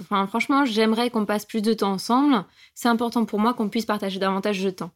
enfin, 0.00 0.26
franchement, 0.26 0.64
j'aimerais 0.64 1.10
qu'on 1.10 1.26
passe 1.26 1.44
plus 1.44 1.62
de 1.62 1.74
temps 1.74 1.92
ensemble. 1.92 2.44
C'est 2.74 2.88
important 2.88 3.24
pour 3.24 3.38
moi 3.38 3.54
qu'on 3.54 3.68
puisse 3.68 3.86
partager 3.86 4.18
davantage 4.18 4.62
de 4.62 4.70
temps. 4.70 4.90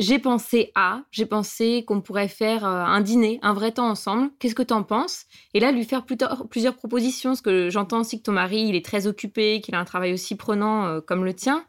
J'ai 0.00 0.18
pensé 0.18 0.72
à, 0.74 1.02
j'ai 1.12 1.24
pensé 1.24 1.84
qu'on 1.86 2.00
pourrait 2.00 2.26
faire 2.26 2.66
euh, 2.66 2.84
un 2.84 3.00
dîner, 3.00 3.38
un 3.42 3.52
vrai 3.52 3.70
temps 3.70 3.88
ensemble. 3.88 4.30
Qu'est-ce 4.40 4.56
que 4.56 4.62
tu 4.64 4.74
en 4.74 4.82
penses? 4.82 5.26
Et 5.54 5.60
là, 5.60 5.70
lui 5.70 5.84
faire 5.84 6.04
plusieurs 6.04 6.74
propositions, 6.74 7.30
parce 7.30 7.42
que 7.42 7.70
j'entends 7.70 8.00
aussi 8.00 8.18
que 8.18 8.24
ton 8.24 8.32
mari, 8.32 8.66
il 8.68 8.74
est 8.74 8.84
très 8.84 9.06
occupé, 9.06 9.60
qu'il 9.60 9.76
a 9.76 9.78
un 9.78 9.84
travail 9.84 10.12
aussi 10.12 10.34
prenant 10.34 10.86
euh, 10.86 11.00
comme 11.00 11.24
le 11.24 11.32
tien. 11.32 11.64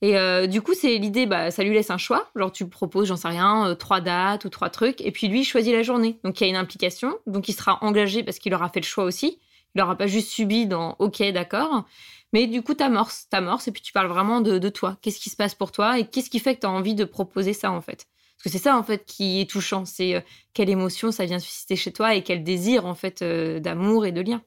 Et 0.00 0.16
euh, 0.16 0.46
du 0.46 0.62
coup, 0.62 0.74
c'est 0.74 0.96
l'idée, 0.98 1.26
bah, 1.26 1.50
ça 1.50 1.64
lui 1.64 1.74
laisse 1.74 1.90
un 1.90 1.98
choix. 1.98 2.30
Genre, 2.36 2.52
tu 2.52 2.68
proposes, 2.68 3.08
j'en 3.08 3.16
sais 3.16 3.28
rien, 3.28 3.68
euh, 3.68 3.74
trois 3.74 4.00
dates 4.00 4.44
ou 4.44 4.48
trois 4.48 4.70
trucs. 4.70 5.00
Et 5.00 5.10
puis 5.10 5.28
lui, 5.28 5.40
il 5.40 5.44
choisit 5.44 5.72
la 5.72 5.82
journée. 5.82 6.18
Donc, 6.24 6.40
il 6.40 6.44
y 6.44 6.46
a 6.46 6.50
une 6.50 6.56
implication. 6.56 7.18
Donc, 7.26 7.48
il 7.48 7.52
sera 7.52 7.82
engagé 7.82 8.22
parce 8.22 8.38
qu'il 8.38 8.54
aura 8.54 8.68
fait 8.68 8.80
le 8.80 8.86
choix 8.86 9.04
aussi. 9.04 9.40
Il 9.74 9.80
n'aura 9.80 9.96
pas 9.96 10.06
juste 10.06 10.28
subi 10.28 10.66
dans 10.66 10.96
OK, 10.98 11.22
d'accord. 11.32 11.84
Mais 12.32 12.46
du 12.46 12.62
coup, 12.62 12.74
t'amorces, 12.74 13.28
t'amorces 13.28 13.68
et 13.68 13.72
puis 13.72 13.82
tu 13.82 13.92
parles 13.92 14.06
vraiment 14.06 14.40
de, 14.40 14.58
de 14.58 14.68
toi. 14.68 14.98
Qu'est-ce 15.02 15.18
qui 15.18 15.30
se 15.30 15.36
passe 15.36 15.54
pour 15.54 15.72
toi 15.72 15.98
et 15.98 16.06
qu'est-ce 16.06 16.30
qui 16.30 16.38
fait 16.38 16.54
que 16.54 16.60
tu 16.60 16.66
as 16.66 16.70
envie 16.70 16.94
de 16.94 17.04
proposer 17.04 17.52
ça 17.52 17.70
en 17.72 17.80
fait? 17.80 18.06
Parce 18.36 18.44
que 18.44 18.50
c'est 18.50 18.62
ça 18.64 18.76
en 18.76 18.82
fait 18.82 19.04
qui 19.04 19.40
est 19.40 19.50
touchant. 19.50 19.84
C'est 19.84 20.14
euh, 20.14 20.20
quelle 20.52 20.68
émotion 20.68 21.10
ça 21.10 21.24
vient 21.24 21.38
susciter 21.38 21.74
chez 21.74 21.92
toi 21.92 22.14
et 22.14 22.22
quel 22.22 22.44
désir 22.44 22.86
en 22.86 22.94
fait 22.94 23.22
d'amour 23.24 24.06
et 24.06 24.12
de 24.12 24.20
lien. 24.20 24.42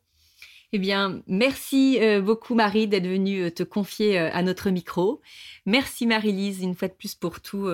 Eh 0.73 0.79
bien, 0.79 1.21
merci 1.27 1.99
euh, 2.01 2.21
beaucoup 2.21 2.55
Marie 2.55 2.88
d'être 2.88 3.05
venue 3.05 3.43
euh, 3.43 3.51
te 3.51 3.63
confier 3.63 4.17
euh, 4.17 4.29
à 4.31 4.41
notre 4.41 4.69
micro. 4.69 5.19
Merci 5.65 6.07
Marie-Lise 6.07 6.62
une 6.62 6.75
fois 6.75 6.88
de 6.88 6.93
plus 6.93 7.13
pour 7.13 7.41
tous 7.41 7.69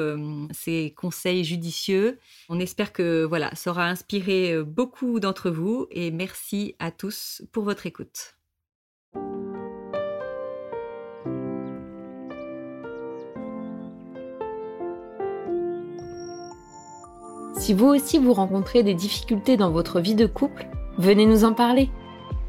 ces 0.51 0.93
conseils 0.97 1.43
judicieux. 1.43 2.19
On 2.49 2.60
espère 2.60 2.91
que 2.91 3.23
voilà, 3.23 3.53
ça 3.55 3.69
aura 3.69 3.88
inspiré 3.88 4.62
beaucoup 4.63 5.19
d'entre 5.19 5.49
vous 5.49 5.88
et 5.91 6.12
merci 6.12 6.75
à 6.79 6.91
tous 6.91 7.43
pour 7.51 7.63
votre 7.63 7.86
écoute. 7.86 8.36
Si 17.57 17.73
vous 17.73 17.88
aussi 17.88 18.17
vous 18.17 18.33
rencontrez 18.33 18.83
des 18.83 18.93
difficultés 18.95 19.55
dans 19.55 19.71
votre 19.71 20.01
vie 20.01 20.15
de 20.15 20.25
couple, 20.25 20.67
venez 20.97 21.25
nous 21.25 21.45
en 21.45 21.53
parler 21.53 21.89